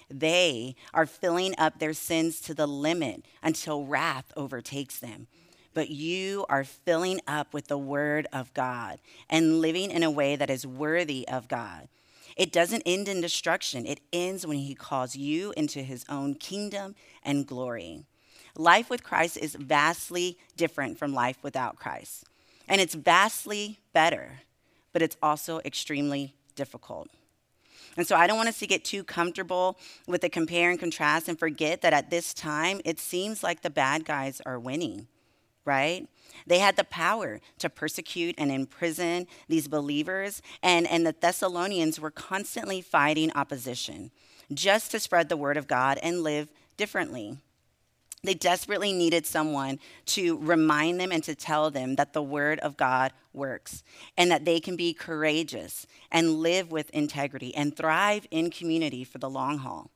They 0.09 0.75
are 0.93 1.05
filling 1.05 1.55
up 1.57 1.79
their 1.79 1.93
sins 1.93 2.41
to 2.41 2.53
the 2.53 2.67
limit 2.67 3.25
until 3.41 3.85
wrath 3.85 4.31
overtakes 4.35 4.99
them 4.99 5.27
but 5.73 5.89
you 5.89 6.45
are 6.49 6.63
filling 6.63 7.21
up 7.27 7.53
with 7.53 7.67
the 7.67 7.77
word 7.77 8.27
of 8.33 8.53
God 8.53 8.99
and 9.29 9.61
living 9.61 9.91
in 9.91 10.03
a 10.03 10.11
way 10.11 10.35
that 10.35 10.49
is 10.49 10.67
worthy 10.67 11.27
of 11.27 11.47
God. 11.47 11.87
It 12.41 12.51
doesn't 12.51 12.81
end 12.87 13.07
in 13.07 13.21
destruction, 13.21 13.85
it 13.85 13.99
ends 14.11 14.47
when 14.47 14.57
He 14.57 14.73
calls 14.73 15.15
you 15.15 15.53
into 15.55 15.83
His 15.83 16.03
own 16.09 16.33
kingdom 16.33 16.95
and 17.21 17.45
glory. 17.45 18.03
Life 18.57 18.89
with 18.89 19.03
Christ 19.03 19.37
is 19.37 19.53
vastly 19.53 20.39
different 20.57 20.97
from 20.97 21.13
life 21.13 21.37
without 21.43 21.75
Christ. 21.75 22.23
And 22.67 22.81
it's 22.81 22.95
vastly 22.95 23.77
better, 23.93 24.39
but 24.91 25.03
it's 25.03 25.17
also 25.21 25.59
extremely 25.63 26.33
difficult. 26.55 27.09
And 27.95 28.07
so 28.07 28.15
I 28.15 28.25
don't 28.25 28.37
want 28.37 28.49
us 28.49 28.57
to 28.57 28.65
get 28.65 28.83
too 28.83 29.03
comfortable 29.03 29.77
with 30.07 30.21
the 30.21 30.29
compare 30.29 30.71
and 30.71 30.79
contrast 30.79 31.29
and 31.29 31.37
forget 31.37 31.83
that 31.83 31.93
at 31.93 32.09
this 32.09 32.33
time, 32.33 32.81
it 32.83 32.97
seems 32.97 33.43
like 33.43 33.61
the 33.61 33.69
bad 33.69 34.03
guys 34.03 34.41
are 34.47 34.57
winning, 34.57 35.05
right? 35.65 36.07
They 36.47 36.59
had 36.59 36.75
the 36.75 36.83
power 36.83 37.39
to 37.59 37.69
persecute 37.69 38.35
and 38.37 38.51
imprison 38.51 39.27
these 39.47 39.67
believers, 39.67 40.41
and, 40.63 40.87
and 40.87 41.05
the 41.05 41.15
Thessalonians 41.19 41.99
were 41.99 42.11
constantly 42.11 42.81
fighting 42.81 43.31
opposition 43.33 44.11
just 44.53 44.91
to 44.91 44.99
spread 44.99 45.29
the 45.29 45.37
word 45.37 45.57
of 45.57 45.67
God 45.67 45.97
and 46.01 46.23
live 46.23 46.51
differently. 46.77 47.37
They 48.23 48.33
desperately 48.35 48.93
needed 48.93 49.25
someone 49.25 49.79
to 50.07 50.37
remind 50.37 50.99
them 50.99 51.11
and 51.11 51.23
to 51.23 51.33
tell 51.33 51.71
them 51.71 51.95
that 51.95 52.13
the 52.13 52.21
word 52.21 52.59
of 52.59 52.77
God 52.77 53.13
works 53.33 53.81
and 54.15 54.29
that 54.29 54.45
they 54.45 54.59
can 54.59 54.75
be 54.75 54.93
courageous 54.93 55.87
and 56.11 56.39
live 56.39 56.71
with 56.71 56.91
integrity 56.91 57.55
and 57.55 57.75
thrive 57.75 58.27
in 58.29 58.51
community 58.51 59.03
for 59.03 59.17
the 59.17 59.29
long 59.29 59.57
haul. 59.59 59.89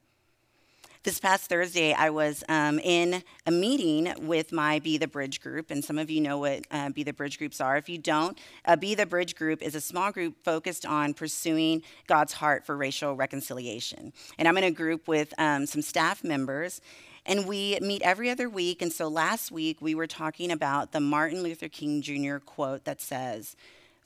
This 1.05 1.19
past 1.19 1.49
Thursday, 1.49 1.93
I 1.93 2.09
was 2.09 2.43
um, 2.49 2.79
in 2.79 3.21
a 3.45 3.51
meeting 3.51 4.11
with 4.25 4.51
my 4.51 4.79
Be 4.79 4.97
the 4.97 5.07
Bridge 5.07 5.39
group, 5.39 5.69
and 5.69 5.85
some 5.85 5.99
of 5.99 6.09
you 6.09 6.19
know 6.19 6.39
what 6.39 6.65
uh, 6.71 6.89
Be 6.89 7.03
the 7.03 7.13
Bridge 7.13 7.37
groups 7.37 7.61
are. 7.61 7.77
If 7.77 7.87
you 7.87 7.99
don't, 7.99 8.35
uh, 8.65 8.75
Be 8.75 8.95
the 8.95 9.05
Bridge 9.05 9.35
group 9.35 9.61
is 9.61 9.75
a 9.75 9.81
small 9.81 10.11
group 10.11 10.43
focused 10.43 10.83
on 10.83 11.13
pursuing 11.13 11.83
God's 12.07 12.33
heart 12.33 12.65
for 12.65 12.75
racial 12.75 13.15
reconciliation. 13.15 14.13
And 14.39 14.47
I'm 14.47 14.57
in 14.57 14.63
a 14.63 14.71
group 14.71 15.07
with 15.07 15.31
um, 15.37 15.67
some 15.67 15.83
staff 15.83 16.23
members. 16.23 16.81
And 17.27 17.47
we 17.47 17.77
meet 17.81 18.01
every 18.01 18.31
other 18.31 18.49
week. 18.49 18.81
And 18.81 18.91
so 18.91 19.07
last 19.07 19.51
week 19.51 19.83
we 19.83 19.93
were 19.93 20.07
talking 20.07 20.49
about 20.49 20.91
the 20.91 20.99
Martin 20.99 21.43
Luther 21.43 21.69
King 21.69 22.01
Jr. 22.01 22.37
quote 22.37 22.85
that 22.85 22.99
says, 22.99 23.55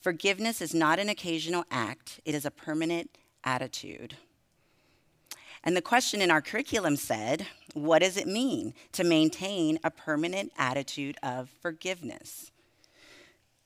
Forgiveness 0.01 0.61
is 0.61 0.73
not 0.73 0.99
an 0.99 1.07
occasional 1.07 1.63
act, 1.71 2.19
it 2.25 2.35
is 2.35 2.43
a 2.43 2.51
permanent 2.51 3.09
attitude. 3.45 4.17
And 5.63 5.75
the 5.75 5.81
question 5.81 6.21
in 6.21 6.31
our 6.31 6.41
curriculum 6.41 6.95
said, 6.95 7.47
What 7.73 7.99
does 7.99 8.17
it 8.17 8.27
mean 8.27 8.73
to 8.93 9.03
maintain 9.03 9.79
a 9.83 9.91
permanent 9.91 10.51
attitude 10.57 11.17
of 11.21 11.49
forgiveness? 11.61 12.51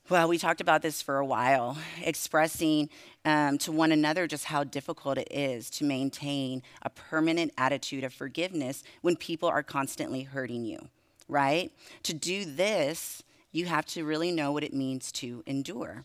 Well, 0.10 0.28
we 0.28 0.38
talked 0.38 0.60
about 0.60 0.82
this 0.82 1.02
for 1.02 1.18
a 1.18 1.26
while, 1.26 1.78
expressing 2.02 2.90
um, 3.24 3.58
to 3.60 3.72
one 3.72 3.94
another 3.94 4.28
just 4.28 4.46
how 4.46 4.66
difficult 4.66 5.18
it 5.18 5.30
is 5.32 5.70
to 5.72 5.86
maintain 5.86 6.62
a 6.82 6.90
permanent 6.90 7.54
attitude 7.58 8.04
of 8.04 8.14
forgiveness 8.14 8.84
when 9.02 9.16
people 9.16 9.48
are 9.48 9.64
constantly 9.64 10.24
hurting 10.24 10.66
you, 10.66 10.90
right? 11.30 11.72
To 12.04 12.14
do 12.14 12.44
this, 12.44 13.24
you 13.54 13.66
have 13.68 13.86
to 13.88 14.04
really 14.04 14.32
know 14.32 14.52
what 14.52 14.66
it 14.66 14.74
means 14.74 15.10
to 15.14 15.42
endure. 15.46 16.04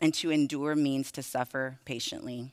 And 0.00 0.14
to 0.14 0.30
endure 0.30 0.76
means 0.76 1.10
to 1.12 1.22
suffer 1.22 1.78
patiently. 1.84 2.52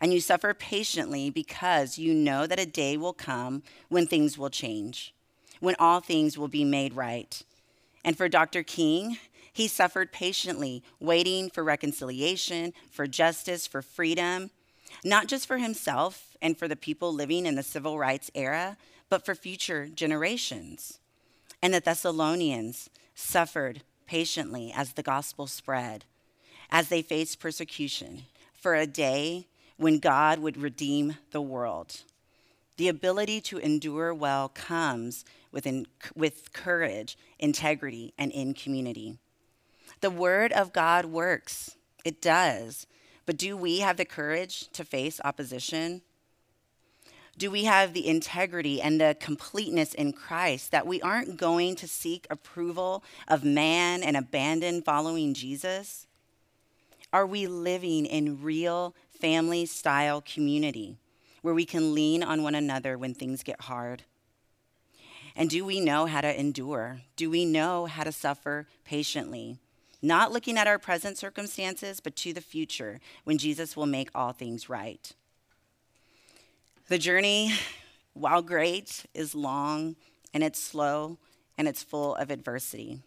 And 0.00 0.12
you 0.12 0.20
suffer 0.20 0.54
patiently 0.54 1.30
because 1.30 1.98
you 1.98 2.14
know 2.14 2.46
that 2.46 2.60
a 2.60 2.66
day 2.66 2.96
will 2.96 3.12
come 3.12 3.62
when 3.88 4.06
things 4.06 4.38
will 4.38 4.50
change, 4.50 5.12
when 5.60 5.74
all 5.78 6.00
things 6.00 6.38
will 6.38 6.48
be 6.48 6.64
made 6.64 6.94
right. 6.94 7.42
And 8.04 8.16
for 8.16 8.28
Dr. 8.28 8.62
King, 8.62 9.18
he 9.52 9.66
suffered 9.66 10.12
patiently, 10.12 10.84
waiting 11.00 11.50
for 11.50 11.64
reconciliation, 11.64 12.72
for 12.90 13.08
justice, 13.08 13.66
for 13.66 13.82
freedom, 13.82 14.50
not 15.04 15.26
just 15.26 15.48
for 15.48 15.58
himself 15.58 16.36
and 16.40 16.56
for 16.56 16.68
the 16.68 16.76
people 16.76 17.12
living 17.12 17.44
in 17.44 17.56
the 17.56 17.62
civil 17.62 17.98
rights 17.98 18.30
era, 18.34 18.76
but 19.08 19.24
for 19.24 19.34
future 19.34 19.88
generations. 19.88 21.00
And 21.60 21.74
the 21.74 21.80
Thessalonians 21.80 22.88
suffered 23.14 23.82
patiently 24.06 24.72
as 24.74 24.92
the 24.92 25.02
gospel 25.02 25.48
spread, 25.48 26.04
as 26.70 26.88
they 26.88 27.02
faced 27.02 27.40
persecution 27.40 28.22
for 28.54 28.74
a 28.74 28.86
day 28.86 29.48
when 29.78 29.98
God 29.98 30.40
would 30.40 30.56
redeem 30.56 31.16
the 31.30 31.40
world. 31.40 32.02
The 32.76 32.88
ability 32.88 33.40
to 33.42 33.58
endure 33.58 34.12
well 34.12 34.48
comes 34.50 35.24
within, 35.50 35.86
with 36.14 36.52
courage, 36.52 37.16
integrity, 37.38 38.12
and 38.18 38.30
in 38.30 38.54
community. 38.54 39.18
The 40.00 40.10
word 40.10 40.52
of 40.52 40.72
God 40.72 41.06
works, 41.06 41.76
it 42.04 42.20
does. 42.20 42.86
But 43.26 43.36
do 43.36 43.56
we 43.56 43.80
have 43.80 43.96
the 43.96 44.04
courage 44.04 44.68
to 44.72 44.84
face 44.84 45.20
opposition? 45.24 46.02
Do 47.36 47.50
we 47.50 47.64
have 47.64 47.92
the 47.92 48.08
integrity 48.08 48.80
and 48.80 49.00
the 49.00 49.16
completeness 49.20 49.94
in 49.94 50.12
Christ 50.12 50.70
that 50.72 50.86
we 50.86 51.00
aren't 51.02 51.36
going 51.36 51.76
to 51.76 51.86
seek 51.86 52.26
approval 52.30 53.04
of 53.28 53.44
man 53.44 54.02
and 54.02 54.16
abandon 54.16 54.82
following 54.82 55.34
Jesus? 55.34 56.06
Are 57.12 57.26
we 57.26 57.46
living 57.46 58.06
in 58.06 58.42
real 58.42 58.94
family 59.20 59.66
style 59.66 60.20
community 60.20 60.96
where 61.42 61.54
we 61.54 61.64
can 61.64 61.94
lean 61.94 62.22
on 62.22 62.42
one 62.42 62.54
another 62.54 62.98
when 62.98 63.14
things 63.14 63.42
get 63.42 63.62
hard? 63.62 64.02
And 65.36 65.48
do 65.48 65.64
we 65.64 65.80
know 65.80 66.06
how 66.06 66.20
to 66.20 66.40
endure? 66.40 67.00
Do 67.16 67.30
we 67.30 67.44
know 67.44 67.86
how 67.86 68.04
to 68.04 68.12
suffer 68.12 68.66
patiently? 68.84 69.58
not 70.00 70.32
looking 70.32 70.56
at 70.56 70.66
our 70.66 70.78
present 70.78 71.18
circumstances, 71.18 72.00
but 72.00 72.16
to 72.16 72.32
the 72.32 72.40
future 72.40 73.00
when 73.24 73.38
Jesus 73.38 73.76
will 73.76 73.86
make 73.86 74.10
all 74.14 74.32
things 74.32 74.68
right. 74.68 75.12
The 76.88 76.98
journey, 76.98 77.52
while 78.14 78.42
great, 78.42 79.04
is 79.12 79.34
long 79.34 79.96
and 80.32 80.42
it's 80.42 80.62
slow 80.62 81.18
and 81.56 81.66
it's 81.66 81.82
full 81.82 82.14
of 82.14 82.30
adversity. 82.30 83.00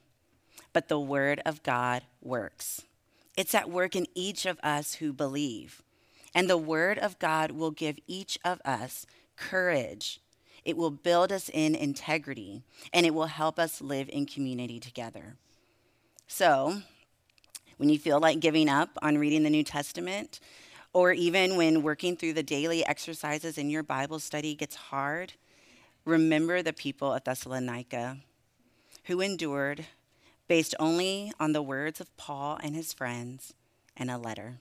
But 0.73 0.87
the 0.87 0.99
Word 0.99 1.41
of 1.45 1.63
God 1.63 2.03
works. 2.21 2.83
It's 3.37 3.55
at 3.55 3.69
work 3.69 3.95
in 3.95 4.07
each 4.13 4.45
of 4.45 4.59
us 4.61 4.95
who 4.95 5.13
believe. 5.13 5.81
And 6.33 6.49
the 6.49 6.57
Word 6.57 6.97
of 6.97 7.19
God 7.19 7.51
will 7.51 7.71
give 7.71 7.99
each 8.07 8.37
of 8.43 8.61
us 8.63 9.05
courage. 9.35 10.19
It 10.63 10.77
will 10.77 10.91
build 10.91 11.31
us 11.31 11.49
in 11.49 11.75
integrity 11.75 12.63
and 12.93 13.05
it 13.05 13.13
will 13.13 13.25
help 13.25 13.59
us 13.59 13.81
live 13.81 14.09
in 14.09 14.25
community 14.25 14.79
together. 14.79 15.35
So, 16.27 16.81
when 17.77 17.89
you 17.89 17.97
feel 17.97 18.19
like 18.19 18.39
giving 18.39 18.69
up 18.69 18.97
on 19.01 19.17
reading 19.17 19.43
the 19.43 19.49
New 19.49 19.63
Testament, 19.63 20.39
or 20.93 21.11
even 21.13 21.55
when 21.55 21.81
working 21.81 22.15
through 22.15 22.33
the 22.33 22.43
daily 22.43 22.85
exercises 22.85 23.57
in 23.57 23.69
your 23.69 23.83
Bible 23.83 24.19
study 24.19 24.55
gets 24.55 24.75
hard, 24.75 25.33
remember 26.05 26.61
the 26.61 26.73
people 26.73 27.11
of 27.11 27.23
Thessalonica 27.23 28.17
who 29.05 29.21
endured 29.21 29.85
based 30.47 30.75
only 30.79 31.31
on 31.39 31.53
the 31.53 31.61
words 31.61 32.01
of 32.01 32.15
Paul 32.17 32.59
and 32.61 32.75
his 32.75 32.93
friends 32.93 33.53
and 33.95 34.11
a 34.11 34.17
letter. 34.17 34.57